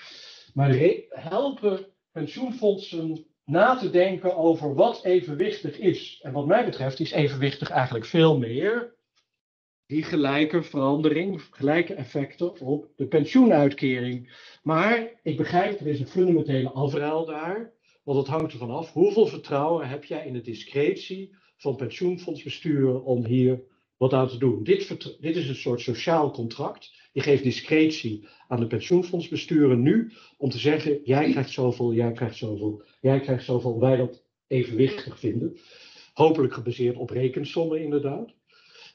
maar 0.54 0.76
helpen 1.10 1.86
pensioenfondsen 2.12 3.26
na 3.46 3.76
te 3.76 3.90
denken 3.90 4.38
over 4.38 4.74
wat 4.76 5.04
evenwichtig 5.04 5.80
is. 5.80 6.20
En 6.22 6.32
wat 6.32 6.48
mij 6.48 6.66
betreft 6.66 7.00
is 7.00 7.12
evenwichtig 7.12 7.70
eigenlijk 7.70 8.06
veel 8.06 8.38
meer 8.38 8.96
die 9.92 10.04
gelijke 10.04 10.64
verandering, 10.64 11.42
gelijke 11.52 11.94
effecten 11.94 12.60
op 12.60 12.88
de 12.96 13.08
pensioenuitkering. 13.08 14.34
Maar 14.64 15.20
ik 15.24 15.38
begrijp, 15.38 15.80
er 15.80 15.88
is 15.88 16.00
een 16.00 16.08
fundamentele 16.08 16.70
afruil 16.70 17.26
daar. 17.26 17.74
Want 18.04 18.18
het 18.18 18.28
hangt 18.28 18.52
ervan 18.52 18.70
af, 18.70 18.94
hoeveel 18.94 19.28
vertrouwen 19.28 19.90
heb 19.90 20.04
jij 20.04 20.26
in 20.26 20.34
de 20.34 20.42
discretie 20.42 21.36
van 21.58 21.76
pensioenfondsbesturen 21.76 23.04
om 23.04 23.26
hier 23.26 23.64
wat 23.98 24.14
aan 24.14 24.28
te 24.28 24.38
doen. 24.38 24.64
Dit, 24.64 25.18
dit 25.20 25.36
is 25.36 25.50
een 25.50 25.56
soort 25.56 25.82
sociaal 25.82 26.32
contract. 26.32 26.94
Je 27.12 27.22
geeft 27.22 27.44
discretie 27.44 28.28
aan 28.48 28.60
de 28.60 28.68
pensioenfondsbesturen 28.68 29.82
nu 29.82 30.12
om 30.38 30.50
te 30.50 30.60
zeggen, 30.60 31.00
jij 31.04 31.32
krijgt 31.32 31.50
zoveel, 31.50 31.94
jij 31.94 32.12
krijgt 32.12 32.38
zoveel, 32.38 32.84
jij 33.02 33.20
krijgt 33.20 33.46
zoveel, 33.46 33.80
wij 33.80 33.96
dat 33.96 34.24
evenwichtig 34.48 35.20
vinden. 35.20 35.58
Hopelijk 36.14 36.54
gebaseerd 36.54 36.98
op 36.98 37.10
rekensommen 37.10 37.82
inderdaad. 37.82 38.30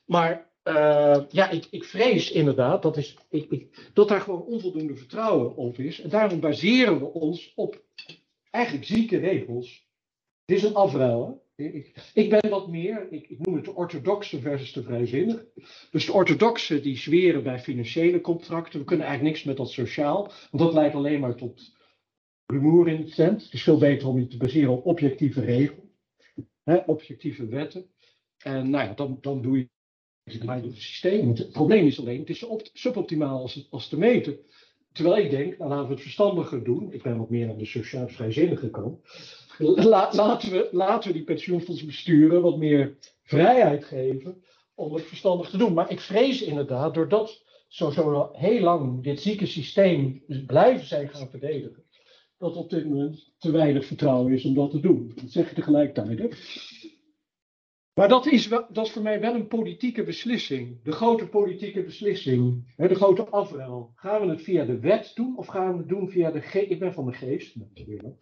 Maar 0.07 0.46
uh, 0.69 1.23
ja, 1.29 1.51
ik, 1.51 1.67
ik, 1.71 1.85
vrees 1.85 2.31
inderdaad 2.31 2.83
dat, 2.83 2.97
is, 2.97 3.17
ik, 3.31 3.51
ik, 3.51 3.91
dat 3.93 4.09
daar 4.09 4.21
gewoon 4.21 4.43
onvoldoende 4.43 4.97
vertrouwen 4.97 5.57
op 5.57 5.79
is. 5.79 6.01
En 6.01 6.09
daarom 6.09 6.41
baseren 6.41 6.99
we 6.99 7.05
ons 7.05 7.53
op 7.55 7.85
eigenlijk 8.51 8.87
zieke 8.87 9.19
regels. 9.19 9.87
Dit 10.45 10.57
is 10.57 10.63
een 10.63 10.75
afruil. 10.75 11.45
Ik, 12.15 12.31
ben 12.31 12.51
wat 12.51 12.69
meer, 12.69 13.13
ik, 13.13 13.39
noem 13.39 13.55
het 13.55 13.65
de 13.65 13.75
orthodoxe 13.75 14.41
versus 14.41 14.73
de 14.73 14.83
vrijzinnig. 14.83 15.45
Dus 15.91 16.07
de 16.07 16.13
orthodoxe 16.13 16.81
die 16.81 16.97
zweren 16.97 17.43
bij 17.43 17.59
financiële 17.59 18.21
contracten. 18.21 18.79
We 18.79 18.85
kunnen 18.85 19.07
eigenlijk 19.07 19.35
niks 19.35 19.47
met 19.47 19.57
dat 19.57 19.71
sociaal, 19.71 20.23
want 20.51 20.63
dat 20.63 20.73
leidt 20.73 20.95
alleen 20.95 21.21
maar 21.21 21.35
tot 21.35 21.75
rumoer 22.47 22.89
in 22.89 23.01
het 23.01 23.11
cent. 23.11 23.43
Het 23.43 23.53
is 23.53 23.63
veel 23.63 23.79
beter 23.79 24.09
om 24.09 24.19
je 24.19 24.27
te 24.27 24.37
baseren 24.37 24.73
op 24.73 24.87
objectieve 24.87 25.41
regels, 25.41 25.85
objectieve 26.87 27.47
wetten. 27.47 27.91
En 28.39 28.71
nou 28.71 28.85
ja, 28.89 28.95
dan, 28.95 29.19
dan 29.21 29.43
doe 29.43 29.57
je 29.57 29.63
het 29.63 29.76
systeem. 30.27 31.29
Het 31.29 31.53
probleem 31.53 31.87
is 31.87 32.01
alleen, 32.01 32.21
het 32.21 32.29
is 32.29 32.47
suboptimaal 32.73 33.41
als, 33.41 33.67
als 33.71 33.89
te 33.89 33.99
meten. 33.99 34.39
Terwijl 34.93 35.25
ik 35.25 35.31
denk, 35.31 35.59
nou 35.59 35.71
laten 35.71 35.87
we 35.87 35.93
het 35.93 36.03
verstandiger 36.03 36.65
doen. 36.65 36.93
Ik 36.93 37.03
ben 37.03 37.19
wat 37.19 37.31
meer 37.31 37.51
aan 37.51 37.59
de 37.59 37.65
sociaal 37.65 38.09
vrijzinnige 38.09 38.71
kant. 38.71 38.99
laten, 39.59 40.51
we, 40.51 40.69
laten 40.73 41.09
we 41.09 41.17
die 41.17 41.25
pensioenfondsbesturen 41.25 42.43
wat 42.43 42.59
meer 42.59 42.97
vrijheid 43.23 43.85
geven 43.85 44.45
om 44.75 44.95
het 44.95 45.05
verstandig 45.05 45.51
te 45.51 45.57
doen. 45.57 45.75
Maar 45.75 45.91
ik 45.91 46.01
vrees 46.01 46.43
inderdaad, 46.43 46.95
doordat 46.95 47.45
zo, 47.69 47.91
zo 47.91 48.31
heel 48.33 48.61
lang 48.61 49.03
dit 49.03 49.21
zieke 49.21 49.47
systeem 49.47 50.23
blijven 50.47 50.87
zijn 50.87 51.09
gaan 51.09 51.31
verdedigen, 51.31 51.85
dat 52.39 52.57
op 52.57 52.71
dit 52.71 52.85
moment 52.85 53.33
te 53.39 53.51
weinig 53.51 53.85
vertrouwen 53.85 54.33
is 54.33 54.45
om 54.45 54.55
dat 54.55 54.71
te 54.71 54.81
doen. 54.81 55.13
Dat 55.15 55.31
zeg 55.31 55.49
je 55.49 55.55
tegelijkertijd. 55.55 56.19
Hè? 56.19 56.29
Maar 57.97 58.09
dat 58.09 58.27
is, 58.27 58.49
dat 58.49 58.87
is 58.87 58.91
voor 58.91 59.03
mij 59.03 59.21
wel 59.21 59.35
een 59.35 59.47
politieke 59.47 60.03
beslissing. 60.03 60.83
De 60.83 60.93
grote 60.93 61.29
politieke 61.29 61.83
beslissing. 61.83 62.73
Hè, 62.77 62.89
de 62.89 62.95
grote 62.95 63.25
afruil. 63.25 63.93
Gaan 63.95 64.21
we 64.21 64.27
het 64.27 64.43
via 64.43 64.65
de 64.65 64.79
wet 64.79 65.13
doen 65.15 65.37
of 65.37 65.47
gaan 65.47 65.73
we 65.73 65.79
het 65.79 65.89
doen 65.89 66.09
via 66.09 66.31
de 66.31 66.41
geest? 66.41 66.71
Ik 66.71 66.79
ben 66.79 66.93
van 66.93 67.07
de 67.07 67.13
geest. 67.13 67.57
ik, 67.75 67.87
ben, 67.87 68.15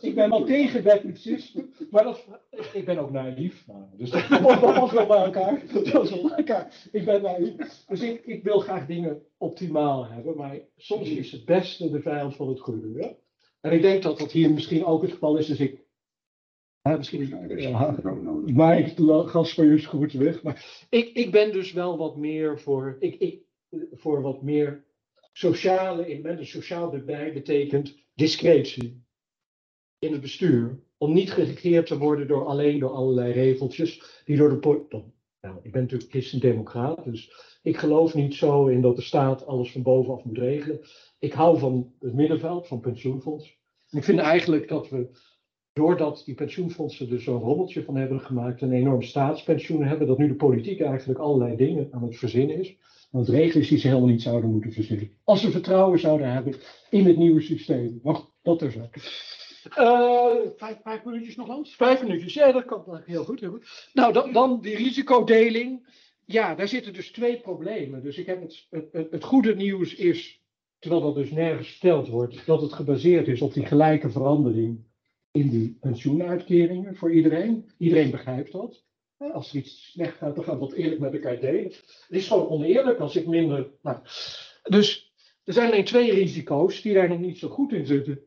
ik 0.00 0.14
ben 0.14 0.30
wel 0.30 0.44
tegen 0.44 0.82
wetticisme, 0.82 1.66
maar 1.90 2.04
dat, 2.04 2.26
ik 2.72 2.84
ben 2.84 2.98
ook 2.98 3.10
naïef. 3.10 3.66
Dus 3.96 4.10
dat 4.10 4.28
past 4.60 4.92
wel 4.92 5.06
bij 5.06 5.24
elkaar. 5.24 5.62
Dat 5.72 6.10
wel 6.10 6.22
bij 6.22 6.36
elkaar. 6.36 6.88
Ik 6.92 7.04
ben 7.04 7.22
naïef. 7.22 7.84
Dus 7.88 8.00
ik, 8.00 8.24
ik 8.24 8.42
wil 8.42 8.60
graag 8.60 8.86
dingen 8.86 9.22
optimaal 9.38 10.06
hebben, 10.06 10.36
maar 10.36 10.58
soms 10.76 11.08
is 11.08 11.32
het 11.32 11.44
beste 11.44 11.90
de 11.90 12.00
vijand 12.00 12.36
van 12.36 12.48
het 12.48 12.60
goede. 12.60 13.16
En 13.60 13.72
ik 13.72 13.82
denk 13.82 14.02
dat 14.02 14.18
dat 14.18 14.32
hier 14.32 14.50
misschien 14.50 14.84
ook 14.84 15.02
het 15.02 15.10
geval 15.10 15.36
is. 15.36 15.46
Dus 15.46 15.60
ik 15.60 15.81
ja, 16.82 16.96
misschien 16.96 17.28
ja, 17.56 17.96
maar 18.54 18.78
ik 18.78 18.94
gas 19.28 19.54
voor 19.54 19.64
je 19.64 19.84
goed 19.84 20.12
weg. 20.12 20.42
Maar 20.42 20.86
ik, 20.90 21.08
ik 21.08 21.30
ben 21.30 21.52
dus 21.52 21.72
wel 21.72 21.96
wat 21.96 22.16
meer 22.16 22.60
voor, 22.60 22.96
ik, 22.98 23.14
ik, 23.14 23.42
voor 23.92 24.22
wat 24.22 24.42
meer 24.42 24.84
sociale 25.32 26.06
elementen. 26.06 26.46
Sociaal 26.46 26.94
erbij 26.94 27.32
betekent 27.32 27.94
discretie 28.14 29.04
in 29.98 30.12
het 30.12 30.20
bestuur. 30.20 30.80
Om 30.98 31.12
niet 31.12 31.32
geregeerd 31.32 31.86
te 31.86 31.98
worden 31.98 32.28
door 32.28 32.46
alleen 32.46 32.78
door 32.78 32.90
allerlei 32.90 33.32
regeltjes 33.32 34.20
die 34.24 34.36
door 34.36 34.60
de 34.60 35.02
nou, 35.40 35.58
ik 35.62 35.72
ben 35.72 35.82
natuurlijk 35.82 36.10
christendemocraat, 36.10 37.04
dus 37.04 37.32
ik 37.62 37.76
geloof 37.76 38.14
niet 38.14 38.34
zo 38.34 38.66
in 38.66 38.80
dat 38.80 38.96
de 38.96 39.02
staat 39.02 39.46
alles 39.46 39.72
van 39.72 39.82
bovenaf 39.82 40.24
moet 40.24 40.38
regelen. 40.38 40.80
Ik 41.18 41.32
hou 41.32 41.58
van 41.58 41.94
het 41.98 42.14
middenveld, 42.14 42.66
van 42.66 42.80
pensioenfonds. 42.80 43.60
En 43.90 43.98
ik 43.98 44.04
vind 44.04 44.18
eigenlijk 44.18 44.68
dat 44.68 44.88
we 44.88 45.10
doordat 45.72 46.22
die 46.24 46.34
pensioenfondsen 46.34 47.10
er 47.10 47.20
zo'n 47.20 47.40
rommeltje 47.40 47.84
van 47.84 47.96
hebben 47.96 48.20
gemaakt, 48.20 48.62
een 48.62 48.72
enorm 48.72 49.02
staatspensioen 49.02 49.84
hebben, 49.84 50.06
dat 50.06 50.18
nu 50.18 50.28
de 50.28 50.34
politiek 50.34 50.80
eigenlijk 50.80 51.18
allerlei 51.18 51.56
dingen 51.56 51.88
aan 51.90 52.02
het 52.02 52.16
verzinnen 52.16 52.58
is. 52.58 52.76
Want 53.10 53.28
regels 53.28 53.68
die 53.68 53.78
ze 53.78 53.88
helemaal 53.88 54.08
niet 54.08 54.22
zouden 54.22 54.50
moeten 54.50 54.72
verzinnen. 54.72 55.10
Als 55.24 55.40
ze 55.40 55.50
vertrouwen 55.50 55.98
zouden 55.98 56.32
hebben 56.32 56.54
in 56.90 57.06
het 57.06 57.16
nieuwe 57.16 57.40
systeem. 57.40 58.00
Wacht, 58.02 58.30
dat 58.42 58.62
er 58.62 58.70
zo. 58.70 58.88
Uh, 59.78 60.50
vijf, 60.56 60.80
vijf 60.82 61.04
minuutjes 61.04 61.36
nog, 61.36 61.46
Hans? 61.46 61.74
Vijf 61.74 62.02
minuutjes, 62.02 62.34
ja, 62.34 62.52
dat 62.52 62.64
kan 62.64 63.02
heel 63.04 63.24
goed. 63.24 63.40
Heel 63.40 63.50
goed. 63.50 63.90
Nou, 63.92 64.12
dan, 64.12 64.32
dan 64.32 64.60
die 64.60 64.76
risicodeling. 64.76 65.90
Ja, 66.24 66.54
daar 66.54 66.68
zitten 66.68 66.92
dus 66.92 67.10
twee 67.10 67.40
problemen. 67.40 68.02
Dus 68.02 68.16
ik 68.16 68.26
heb 68.26 68.40
het, 68.40 68.66
het, 68.70 69.10
het 69.10 69.24
goede 69.24 69.54
nieuws 69.54 69.94
is, 69.94 70.42
terwijl 70.78 71.02
dat 71.02 71.14
dus 71.14 71.30
nergens 71.30 71.68
verteld 71.68 72.08
wordt, 72.08 72.46
dat 72.46 72.62
het 72.62 72.72
gebaseerd 72.72 73.28
is 73.28 73.42
op 73.42 73.54
die 73.54 73.66
gelijke 73.66 74.10
verandering 74.10 74.84
in 75.32 75.48
die 75.48 75.76
pensioenuitkeringen 75.80 76.96
voor 76.96 77.12
iedereen. 77.12 77.70
Iedereen 77.78 78.10
begrijpt 78.10 78.52
dat. 78.52 78.84
Als 79.32 79.50
er 79.50 79.56
iets 79.56 79.90
slecht 79.90 80.16
gaat, 80.16 80.34
dan 80.34 80.44
gaan 80.44 80.58
we 80.58 80.66
dat 80.66 80.72
eerlijk 80.72 81.00
met 81.00 81.12
elkaar 81.12 81.40
delen. 81.40 81.72
Het 81.72 82.06
is 82.08 82.26
gewoon 82.26 82.48
oneerlijk 82.48 82.98
als 82.98 83.16
ik 83.16 83.26
minder. 83.26 83.70
Nou, 83.82 83.98
dus 84.62 85.12
er 85.44 85.52
zijn 85.52 85.70
alleen 85.70 85.84
twee 85.84 86.12
risico's 86.12 86.82
die 86.82 86.94
daar 86.94 87.08
nog 87.08 87.18
niet 87.18 87.38
zo 87.38 87.48
goed 87.48 87.72
in 87.72 87.86
zitten. 87.86 88.20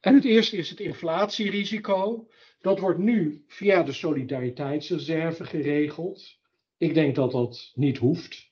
En 0.00 0.14
het 0.14 0.24
eerste 0.24 0.56
is 0.56 0.70
het 0.70 0.80
inflatierisico. 0.80 2.28
Dat 2.60 2.78
wordt 2.78 2.98
nu 2.98 3.44
via 3.46 3.82
de 3.82 3.92
solidariteitsreserve 3.92 5.44
geregeld. 5.44 6.38
Ik 6.76 6.94
denk 6.94 7.14
dat 7.14 7.30
dat 7.30 7.72
niet 7.74 7.98
hoeft. 7.98 8.50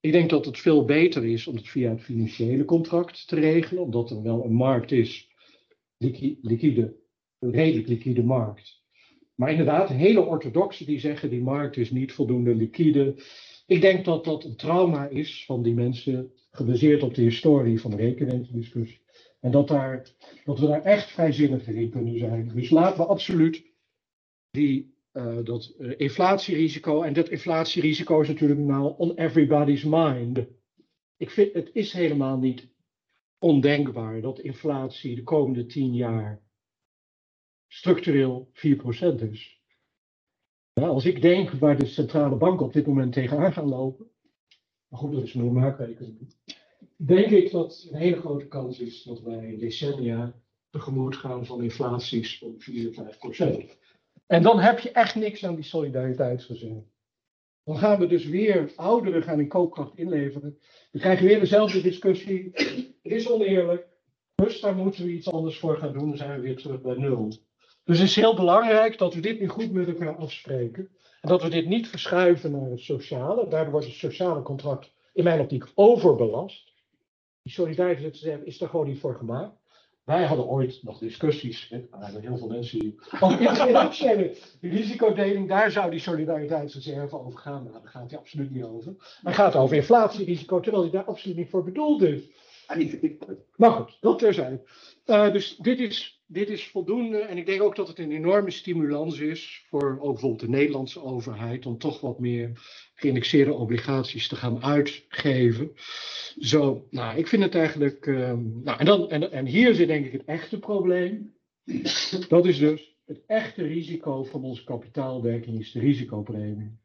Ik 0.00 0.12
denk 0.12 0.30
dat 0.30 0.44
het 0.44 0.58
veel 0.58 0.84
beter 0.84 1.24
is 1.24 1.46
om 1.46 1.56
het 1.56 1.68
via 1.68 1.90
het 1.90 2.02
financiële 2.02 2.64
contract 2.64 3.28
te 3.28 3.36
regelen, 3.36 3.82
omdat 3.82 4.10
er 4.10 4.22
wel 4.22 4.44
een 4.44 4.54
markt 4.54 4.92
is, 4.92 5.30
liquide, 6.40 7.01
een 7.42 7.50
redelijk 7.50 7.88
liquide 7.88 8.22
markt. 8.22 8.80
Maar 9.34 9.50
inderdaad, 9.50 9.88
hele 9.88 10.20
orthodoxen 10.20 10.86
die 10.86 10.98
zeggen 10.98 11.30
die 11.30 11.42
markt 11.42 11.76
is 11.76 11.90
niet 11.90 12.12
voldoende 12.12 12.54
liquide. 12.54 13.14
Ik 13.66 13.80
denk 13.80 14.04
dat 14.04 14.24
dat 14.24 14.44
een 14.44 14.56
trauma 14.56 15.08
is 15.08 15.44
van 15.44 15.62
die 15.62 15.74
mensen, 15.74 16.32
gebaseerd 16.50 17.02
op 17.02 17.14
de 17.14 17.22
historie 17.22 17.80
van 17.80 17.90
de. 17.90 19.00
En 19.40 19.50
dat, 19.50 19.68
daar, 19.68 20.08
dat 20.44 20.58
we 20.58 20.66
daar 20.66 20.82
echt 20.82 21.10
vrijzinniger 21.10 21.76
in 21.76 21.90
kunnen 21.90 22.18
zijn. 22.18 22.50
Dus 22.54 22.70
laten 22.70 22.98
we 22.98 23.06
absoluut 23.06 23.64
die, 24.50 24.94
uh, 25.12 25.38
dat 25.44 25.74
uh, 25.78 25.94
inflatierisico. 25.96 27.02
En 27.02 27.12
dat 27.12 27.28
inflatierisico 27.28 28.20
is 28.20 28.28
natuurlijk 28.28 28.60
nou 28.60 28.94
on 28.96 29.14
everybody's 29.14 29.84
mind. 29.84 30.46
Ik 31.16 31.30
vind 31.30 31.52
het 31.52 31.70
is 31.72 31.92
helemaal 31.92 32.38
niet 32.38 32.68
ondenkbaar 33.38 34.20
dat 34.20 34.40
inflatie 34.40 35.14
de 35.14 35.22
komende 35.22 35.66
tien 35.66 35.94
jaar 35.94 36.42
structureel 37.72 38.50
4% 38.52 39.30
is. 39.30 39.60
Als 40.72 41.04
ik 41.04 41.22
denk 41.22 41.50
waar 41.50 41.78
de 41.78 41.86
centrale 41.86 42.36
banken 42.36 42.66
op 42.66 42.72
dit 42.72 42.86
moment 42.86 43.12
tegenaan 43.12 43.52
gaan 43.52 43.68
lopen. 43.68 44.10
Maar 44.88 45.00
goed, 45.00 45.12
dat 45.12 45.22
is 45.22 45.34
een 45.34 45.52
maakrekening 45.52 46.34
denk 47.06 47.30
ik 47.30 47.50
dat 47.50 47.88
een 47.90 47.98
hele 47.98 48.16
grote 48.16 48.48
kans 48.48 48.80
is 48.80 49.02
dat 49.02 49.20
wij 49.20 49.56
decennia 49.58 50.34
tegemoet 50.70 51.16
gaan 51.16 51.46
van 51.46 51.62
inflaties 51.62 52.38
van 52.38 52.54
4, 52.58 52.92
5 52.92 53.18
procent. 53.18 53.76
En 54.26 54.42
dan 54.42 54.58
heb 54.58 54.78
je 54.78 54.90
echt 54.90 55.14
niks 55.14 55.44
aan 55.44 55.54
die 55.54 55.64
solidariteitsreserve. 55.64 56.82
Dan 57.64 57.78
gaan 57.78 57.98
we 57.98 58.06
dus 58.06 58.26
weer 58.26 58.72
ouderen 58.76 59.22
gaan 59.22 59.40
in 59.40 59.48
koopkracht 59.48 59.98
inleveren. 59.98 60.58
Dan 60.90 61.00
krijgen 61.00 61.24
we 61.24 61.30
weer 61.30 61.40
dezelfde 61.40 61.80
discussie. 61.80 62.50
Het 63.02 63.12
is 63.12 63.30
oneerlijk. 63.30 63.86
Dus 64.34 64.60
daar 64.60 64.74
moeten 64.74 65.04
we 65.04 65.10
iets 65.10 65.30
anders 65.32 65.58
voor 65.58 65.76
gaan 65.76 65.92
doen. 65.92 66.08
Dan 66.08 66.16
zijn 66.16 66.34
we 66.34 66.40
weer 66.40 66.56
terug 66.56 66.80
bij 66.80 66.96
nul. 66.96 67.32
Dus 67.84 67.98
het 67.98 68.08
is 68.08 68.16
heel 68.16 68.34
belangrijk 68.34 68.98
dat 68.98 69.14
we 69.14 69.20
dit 69.20 69.40
nu 69.40 69.48
goed 69.48 69.72
met 69.72 69.88
elkaar 69.88 70.16
afspreken. 70.16 70.88
En 71.20 71.28
dat 71.28 71.42
we 71.42 71.48
dit 71.48 71.66
niet 71.66 71.88
verschuiven 71.88 72.52
naar 72.52 72.70
het 72.70 72.80
sociale. 72.80 73.48
Daardoor 73.48 73.72
wordt 73.72 73.86
het 73.86 73.94
sociale 73.94 74.42
contract 74.42 74.92
in 75.12 75.24
mijn 75.24 75.40
optiek 75.40 75.64
overbelast. 75.74 76.72
Die 77.42 77.52
solidariteitsreserve 77.52 78.44
is 78.44 78.60
er 78.60 78.68
gewoon 78.68 78.86
niet 78.86 79.00
voor 79.00 79.14
gemaakt. 79.14 79.60
Wij 80.04 80.24
hadden 80.24 80.46
ooit 80.46 80.82
nog 80.82 80.98
discussies, 80.98 81.70
er 81.70 81.86
waren 81.90 82.20
heel 82.20 82.36
veel 82.36 82.48
mensen 82.48 82.78
die. 82.78 82.98
Over 83.20 83.40
internationale 83.40 84.36
risicodeling, 84.60 85.48
daar 85.48 85.70
zou 85.70 85.90
die 85.90 86.00
solidariteitsreserve 86.00 87.18
over 87.18 87.38
gaan. 87.38 87.62
Nou, 87.62 87.72
daar 87.72 87.90
gaat 87.90 88.10
hij 88.10 88.18
absoluut 88.18 88.50
niet 88.50 88.64
over. 88.64 88.94
Maar 89.22 89.34
gaat 89.34 89.56
over 89.56 89.76
inflatierisico, 89.76 90.60
terwijl 90.60 90.82
hij 90.82 90.92
daar 90.92 91.04
absoluut 91.04 91.36
niet 91.36 91.50
voor 91.50 91.64
bedoeld 91.64 92.02
is. 92.02 92.20
Maar 93.56 93.70
goed, 93.70 93.96
dat 94.00 94.18
terzijde. 94.18 94.62
Uh, 95.06 95.32
dus 95.32 95.56
dit 95.56 95.80
is, 95.80 96.21
dit 96.32 96.48
is 96.48 96.68
voldoende. 96.68 97.18
En 97.18 97.36
ik 97.36 97.46
denk 97.46 97.62
ook 97.62 97.76
dat 97.76 97.88
het 97.88 97.98
een 97.98 98.12
enorme 98.12 98.50
stimulans 98.50 99.18
is 99.18 99.66
voor 99.68 99.98
ook 100.00 100.12
bijvoorbeeld 100.12 100.40
de 100.40 100.48
Nederlandse 100.48 101.02
overheid 101.02 101.66
om 101.66 101.78
toch 101.78 102.00
wat 102.00 102.18
meer 102.18 102.50
geïndexeerde 102.94 103.52
obligaties 103.52 104.28
te 104.28 104.36
gaan 104.36 104.62
uitgeven. 104.62 105.72
Zo, 106.38 106.86
nou, 106.90 107.18
ik 107.18 107.26
vind 107.26 107.42
het 107.42 107.54
eigenlijk. 107.54 108.06
Um, 108.06 108.60
nou, 108.62 108.78
en, 108.78 108.84
dan, 108.84 109.10
en, 109.10 109.32
en 109.32 109.46
hier 109.46 109.74
zit 109.74 109.86
denk 109.86 110.06
ik 110.06 110.12
het 110.12 110.24
echte 110.24 110.58
probleem. 110.58 111.34
Dat 112.28 112.46
is 112.46 112.58
dus 112.58 112.96
het 113.04 113.22
echte 113.26 113.62
risico 113.62 114.24
van 114.24 114.44
onze 114.44 114.64
kapitaalwerking 114.64 115.58
is 115.58 115.72
de 115.72 115.80
risicopremie. 115.80 116.78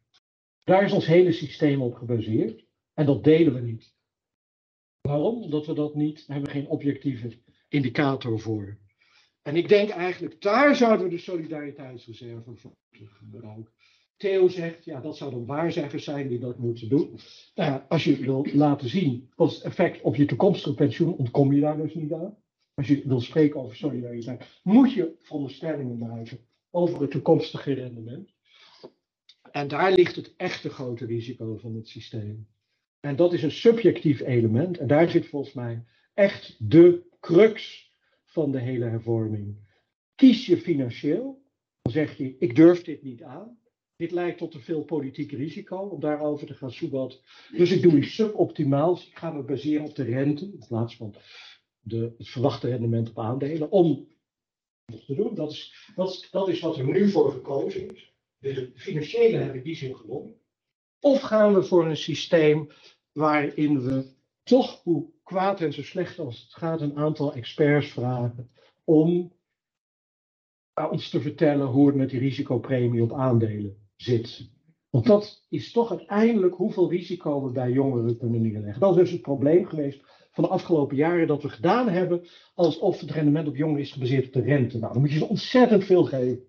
Daar 0.63 0.83
is 0.83 0.91
ons 0.91 1.05
hele 1.05 1.31
systeem 1.31 1.81
op 1.81 1.93
gebaseerd. 1.93 2.65
En 2.93 3.05
dat 3.05 3.23
delen 3.23 3.53
we 3.53 3.61
niet. 3.61 3.95
Waarom? 5.01 5.41
Omdat 5.41 5.65
we 5.65 5.73
dat 5.73 5.95
niet, 5.95 6.23
hebben 6.27 6.45
we 6.45 6.51
geen 6.51 6.67
objectieve 6.67 7.31
indicator 7.67 8.39
voor. 8.39 8.77
En 9.47 9.55
ik 9.55 9.69
denk 9.69 9.89
eigenlijk, 9.89 10.41
daar 10.41 10.75
zouden 10.75 11.05
we 11.05 11.11
de 11.11 11.17
solidariteitsreserve 11.17 12.55
voor 12.55 12.73
gebruiken. 12.91 13.73
Theo 14.17 14.47
zegt, 14.47 14.85
ja, 14.85 15.01
dat 15.01 15.17
zouden 15.17 15.45
waarzeggers 15.45 16.03
zijn 16.03 16.27
die 16.27 16.39
dat 16.39 16.57
moeten 16.57 16.89
doen. 16.89 17.19
Nou 17.55 17.81
als 17.87 18.03
je 18.03 18.17
wil 18.17 18.47
laten 18.53 18.89
zien 18.89 19.29
wat 19.35 19.53
het 19.53 19.63
effect 19.63 20.01
op 20.01 20.15
je 20.15 20.25
toekomstige 20.25 20.75
pensioen, 20.75 21.15
ontkom 21.15 21.53
je 21.53 21.61
daar 21.61 21.77
dus 21.77 21.93
niet 21.93 22.13
aan. 22.13 22.37
Als 22.73 22.87
je 22.87 23.01
wil 23.05 23.19
spreken 23.19 23.59
over 23.59 23.75
solidariteit, 23.75 24.59
moet 24.63 24.93
je 24.93 25.15
veronderstellingen 25.19 25.97
maken 25.97 26.39
over 26.71 27.01
het 27.01 27.11
toekomstige 27.11 27.73
rendement. 27.73 28.33
En 29.51 29.67
daar 29.67 29.93
ligt 29.93 30.15
het 30.15 30.33
echte 30.37 30.69
grote 30.69 31.05
risico 31.05 31.57
van 31.57 31.75
het 31.75 31.87
systeem. 31.87 32.47
En 32.99 33.15
dat 33.15 33.33
is 33.33 33.43
een 33.43 33.51
subjectief 33.51 34.19
element. 34.21 34.77
En 34.77 34.87
daar 34.87 35.09
zit 35.09 35.27
volgens 35.27 35.53
mij 35.53 35.85
echt 36.13 36.55
de 36.59 37.05
crux 37.19 37.86
van 38.37 38.51
de 38.51 38.59
hele 38.59 38.85
hervorming. 38.85 39.57
Kies 40.15 40.45
je 40.45 40.57
financieel, 40.57 41.41
dan 41.81 41.91
zeg 41.91 42.17
je: 42.17 42.35
ik 42.39 42.55
durf 42.55 42.83
dit 42.83 43.03
niet 43.03 43.23
aan. 43.23 43.59
Dit 43.95 44.11
leidt 44.11 44.37
tot 44.37 44.51
te 44.51 44.59
veel 44.59 44.83
politiek 44.83 45.31
risico 45.31 45.77
om 45.77 45.99
daarover 45.99 46.47
te 46.47 46.53
gaan 46.53 46.71
soebat. 46.71 47.21
Dus 47.51 47.71
ik 47.71 47.81
doe 47.81 47.97
iets 47.97 48.15
suboptimaal. 48.15 48.95
Dus 48.95 49.07
ik 49.07 49.17
ga 49.17 49.31
me 49.31 49.43
baseren 49.43 49.85
op 49.85 49.95
de 49.95 50.03
rente 50.03 50.45
in 50.45 50.65
plaats 50.67 50.95
van 50.95 51.15
de, 51.79 52.13
het 52.17 52.29
verwachte 52.29 52.69
rendement 52.69 53.09
op 53.09 53.19
aandelen. 53.19 53.71
Om 53.71 54.07
te 55.05 55.15
doen. 55.15 55.35
Dat 55.35 55.51
is, 55.51 55.91
dat, 55.95 56.09
is, 56.09 56.29
dat 56.31 56.47
is 56.47 56.59
wat 56.59 56.77
er 56.77 56.85
nu 56.85 57.09
voor 57.09 57.31
gekozen 57.31 57.95
is. 57.95 58.13
Dus 58.39 58.55
het 58.55 58.71
financiële 58.75 59.37
heb 59.37 59.55
ik 59.55 59.63
die 59.63 59.75
zin 59.75 59.95
genomen. 59.95 60.35
Of 60.99 61.21
gaan 61.21 61.53
we 61.53 61.63
voor 61.63 61.85
een 61.85 61.97
systeem 61.97 62.69
waarin 63.11 63.81
we 63.81 64.15
toch, 64.43 64.83
hoe 64.83 65.15
kwaad 65.27 65.61
en 65.61 65.73
zo 65.73 65.83
slecht 65.83 66.19
als 66.19 66.41
het 66.41 66.53
gaat, 66.53 66.81
een 66.81 66.97
aantal 66.97 67.33
experts 67.33 67.91
vragen 67.91 68.49
om 68.83 69.31
ons 70.91 71.09
te 71.09 71.21
vertellen 71.21 71.67
hoe 71.67 71.87
het 71.87 71.95
met 71.95 72.09
die 72.09 72.19
risicopremie 72.19 73.03
op 73.03 73.13
aandelen 73.13 73.77
zit. 73.95 74.49
Want 74.89 75.05
dat 75.05 75.45
is 75.49 75.71
toch 75.71 75.89
uiteindelijk 75.89 76.55
hoeveel 76.55 76.89
risico 76.89 77.43
we 77.43 77.51
bij 77.51 77.71
jongeren 77.71 78.17
kunnen 78.17 78.41
neerleggen. 78.41 78.79
Dat 78.79 78.91
is 78.91 78.97
dus 78.97 79.11
het 79.11 79.21
probleem 79.21 79.65
geweest 79.65 80.01
van 80.31 80.43
de 80.43 80.49
afgelopen 80.49 80.95
jaren 80.95 81.27
dat 81.27 81.41
we 81.41 81.49
gedaan 81.49 81.89
hebben 81.89 82.27
alsof 82.55 82.99
het 82.99 83.11
rendement 83.11 83.47
op 83.47 83.55
jongeren 83.55 83.81
is 83.81 83.91
gebaseerd 83.91 84.25
op 84.25 84.33
de 84.33 84.41
rente. 84.41 84.77
Nou, 84.77 84.93
dan 84.93 85.01
moet 85.01 85.11
je 85.11 85.17
ze 85.17 85.25
ontzettend 85.25 85.83
veel 85.83 86.03
geven. 86.03 86.43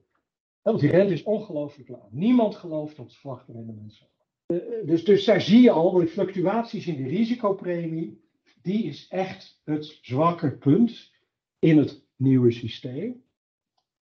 Want 0.63 0.81
die 0.81 0.91
rente 0.91 1.13
is 1.13 1.23
ongelooflijk 1.23 1.89
laag. 1.89 2.11
Niemand 2.11 2.55
gelooft 2.55 2.97
dat 2.97 3.07
het 3.07 3.17
verwachte 3.17 3.53
rendement. 3.53 4.03
Eh, 4.47 4.59
dus, 4.85 5.05
dus 5.05 5.25
daar 5.25 5.41
zie 5.41 5.61
je 5.61 5.71
al, 5.71 5.93
de 5.93 6.07
fluctuaties 6.07 6.87
in 6.87 7.03
de 7.03 7.09
risicopremie, 7.09 8.27
die 8.69 8.85
is 8.85 9.07
echt 9.09 9.61
het 9.65 9.99
zwakke 10.03 10.51
punt 10.51 11.11
in 11.59 11.79
het 11.79 12.03
nieuwe 12.17 12.53
systeem. 12.53 13.23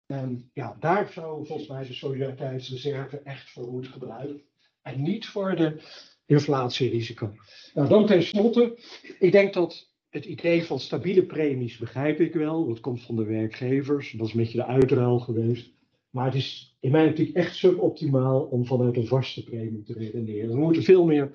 En 0.06 0.50
ja, 0.54 0.78
daar 0.80 1.12
zou 1.12 1.46
volgens 1.46 1.68
mij 1.68 1.88
de 1.88 1.94
solidariteitsreserve 1.94 3.18
echt 3.18 3.52
voor 3.52 3.72
moeten 3.72 3.92
gebruiken. 3.92 4.42
En 4.82 5.02
niet 5.02 5.26
voor 5.26 5.56
de 5.56 5.82
inflatierisico. 6.26 7.34
Nou, 7.74 7.90
dan 7.90 8.06
tenslotte, 8.06 8.78
ik 9.20 9.32
denk 9.32 9.54
dat 9.54 9.92
het 10.10 10.26
idee 10.26 10.64
van 10.64 10.80
stabiele 10.80 11.24
premies 11.24 11.78
begrijp 11.78 12.20
ik 12.20 12.34
wel. 12.34 12.68
Dat 12.68 12.80
komt 12.80 13.04
van 13.04 13.16
de 13.16 13.26
werkgevers. 13.26 14.12
Dat 14.12 14.28
is 14.28 14.34
een 14.34 14.40
beetje 14.40 14.58
de 14.58 14.66
uitruil 14.66 15.20
geweest. 15.20 15.72
Maar 16.10 16.26
het 16.26 16.36
is 16.36 16.78
in 16.80 16.92
mijn 16.92 17.10
optiek 17.10 17.36
echt 17.36 17.56
suboptimaal 17.56 18.42
om 18.42 18.66
vanuit 18.66 18.98
een 18.98 19.08
vaste 19.08 19.44
premie 19.44 19.84
te 19.84 19.94
redeneren. 19.94 20.50
We 20.50 20.62
moeten 20.62 20.84
veel 20.84 21.06
meer 21.06 21.32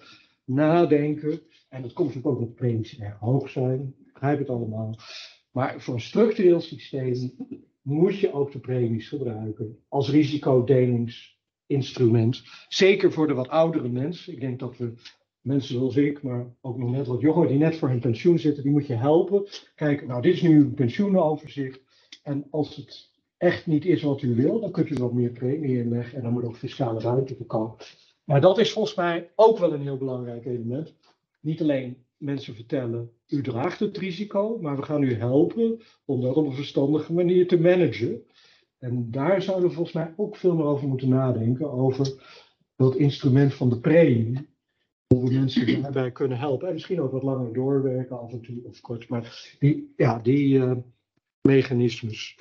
nadenken. 0.48 1.40
En 1.68 1.82
dat 1.82 1.92
komt 1.92 2.08
natuurlijk 2.08 2.34
ook 2.34 2.40
omdat 2.40 2.54
premies 2.54 2.98
erg 2.98 3.18
hoog 3.18 3.50
zijn. 3.50 3.94
Ik 4.06 4.12
begrijp 4.12 4.38
het 4.38 4.48
allemaal. 4.48 4.98
Maar 5.52 5.80
voor 5.80 5.94
een 5.94 6.00
structureel 6.00 6.60
systeem 6.60 7.32
moet 7.82 8.18
je 8.18 8.32
ook 8.32 8.52
de 8.52 8.58
premies 8.58 9.08
gebruiken 9.08 9.78
als 9.88 10.10
risicodelingsinstrument. 10.10 12.42
Zeker 12.68 13.12
voor 13.12 13.26
de 13.26 13.34
wat 13.34 13.48
oudere 13.48 13.88
mensen. 13.88 14.32
Ik 14.32 14.40
denk 14.40 14.58
dat 14.58 14.76
we 14.76 14.92
mensen 15.40 15.74
zoals 15.74 15.96
ik, 15.96 16.22
maar 16.22 16.46
ook 16.60 16.78
nog 16.78 16.90
net 16.90 17.06
wat 17.06 17.20
jonger 17.20 17.48
die 17.48 17.58
net 17.58 17.76
voor 17.76 17.88
hun 17.88 18.00
pensioen 18.00 18.38
zitten, 18.38 18.62
die 18.62 18.72
moet 18.72 18.86
je 18.86 18.94
helpen. 18.94 19.46
Kijk, 19.74 20.06
nou 20.06 20.22
dit 20.22 20.34
is 20.34 20.42
nu 20.42 20.60
een 20.60 20.74
pensioenoverzicht. 20.74 21.80
En 22.22 22.46
als 22.50 22.76
het 22.76 23.10
echt 23.36 23.66
niet 23.66 23.84
is 23.84 24.02
wat 24.02 24.22
u 24.22 24.34
wil, 24.34 24.60
dan 24.60 24.70
kunt 24.70 24.90
u 24.90 24.94
wat 24.94 25.12
meer 25.12 25.30
premie 25.30 25.78
inleggen 25.78 26.16
en 26.16 26.22
dan 26.22 26.32
moet 26.32 26.44
ook 26.44 26.56
fiscale 26.56 27.00
ruimte 27.00 27.46
komen. 27.46 27.76
Maar 28.28 28.40
dat 28.40 28.58
is 28.58 28.72
volgens 28.72 28.94
mij 28.94 29.30
ook 29.34 29.58
wel 29.58 29.72
een 29.72 29.82
heel 29.82 29.96
belangrijk 29.96 30.44
element. 30.46 30.94
Niet 31.40 31.60
alleen 31.60 32.04
mensen 32.16 32.54
vertellen, 32.54 33.10
u 33.26 33.42
draagt 33.42 33.80
het 33.80 33.96
risico, 33.96 34.58
maar 34.60 34.76
we 34.76 34.82
gaan 34.82 35.02
u 35.02 35.14
helpen 35.14 35.80
om 36.04 36.20
dat 36.20 36.36
op 36.36 36.46
een 36.46 36.54
verstandige 36.54 37.12
manier 37.12 37.48
te 37.48 37.60
managen. 37.60 38.22
En 38.78 39.10
daar 39.10 39.42
zouden 39.42 39.68
we 39.68 39.74
volgens 39.74 39.94
mij 39.94 40.14
ook 40.16 40.36
veel 40.36 40.54
meer 40.54 40.64
over 40.64 40.88
moeten 40.88 41.08
nadenken, 41.08 41.72
over 41.72 42.12
dat 42.76 42.96
instrument 42.96 43.54
van 43.54 43.68
de 43.68 43.80
premie. 43.80 44.48
Hoe 45.06 45.28
we 45.28 45.34
mensen 45.34 45.82
daarbij 45.82 46.12
kunnen 46.12 46.38
helpen. 46.38 46.68
En 46.68 46.74
misschien 46.74 47.00
ook 47.00 47.12
wat 47.12 47.22
langer 47.22 47.52
doorwerken 47.52 48.20
af 48.20 48.32
en 48.32 48.40
toe 48.40 48.60
of 48.64 48.80
kort. 48.80 49.08
Maar 49.08 49.56
die, 49.58 49.92
ja, 49.96 50.18
die, 50.18 50.58
uh, 50.58 50.76
mechanismes. 51.40 52.38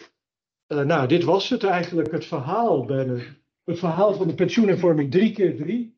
Uh, 0.67 0.85
nou, 0.85 1.07
dit 1.07 1.23
was 1.23 1.49
het 1.49 1.63
eigenlijk, 1.63 2.11
het 2.11 2.25
verhaal, 2.25 2.85
bijna. 2.85 3.19
Het 3.67 3.79
verhaal 3.79 4.13
van 4.13 4.27
de 4.27 4.33
pensioenhervorming 4.33 5.11
3 5.11 5.31
keer 5.31 5.55
3 5.55 5.97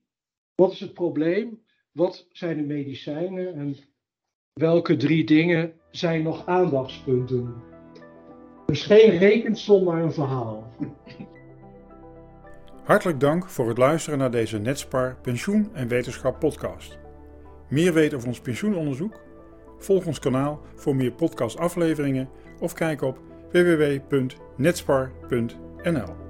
Wat 0.55 0.71
is 0.71 0.79
het 0.79 0.93
probleem? 0.93 1.61
Wat 1.91 2.27
zijn 2.31 2.57
de 2.57 2.63
medicijnen? 2.63 3.53
En 3.53 3.77
welke 4.53 4.97
drie 4.97 5.25
dingen 5.25 5.73
zijn 5.91 6.23
nog 6.23 6.45
aandachtspunten? 6.45 7.53
Dus 8.65 8.85
geen 8.85 9.17
rekensom, 9.17 9.83
maar 9.83 10.03
een 10.03 10.13
verhaal. 10.13 10.73
Hartelijk 12.83 13.19
dank 13.19 13.49
voor 13.49 13.67
het 13.67 13.77
luisteren 13.77 14.19
naar 14.19 14.31
deze 14.31 14.57
Netspar 14.57 15.17
Pensioen 15.21 15.69
en 15.73 15.87
Wetenschap 15.87 16.39
podcast. 16.39 16.97
Meer 17.69 17.93
weten 17.93 18.17
over 18.17 18.29
ons 18.29 18.41
pensioenonderzoek? 18.41 19.21
Volg 19.77 20.05
ons 20.05 20.19
kanaal 20.19 20.61
voor 20.75 20.95
meer 20.95 21.11
podcastafleveringen 21.11 22.29
of 22.59 22.73
kijk 22.73 23.01
op 23.01 23.19
www.netspar.nl. 23.51 26.28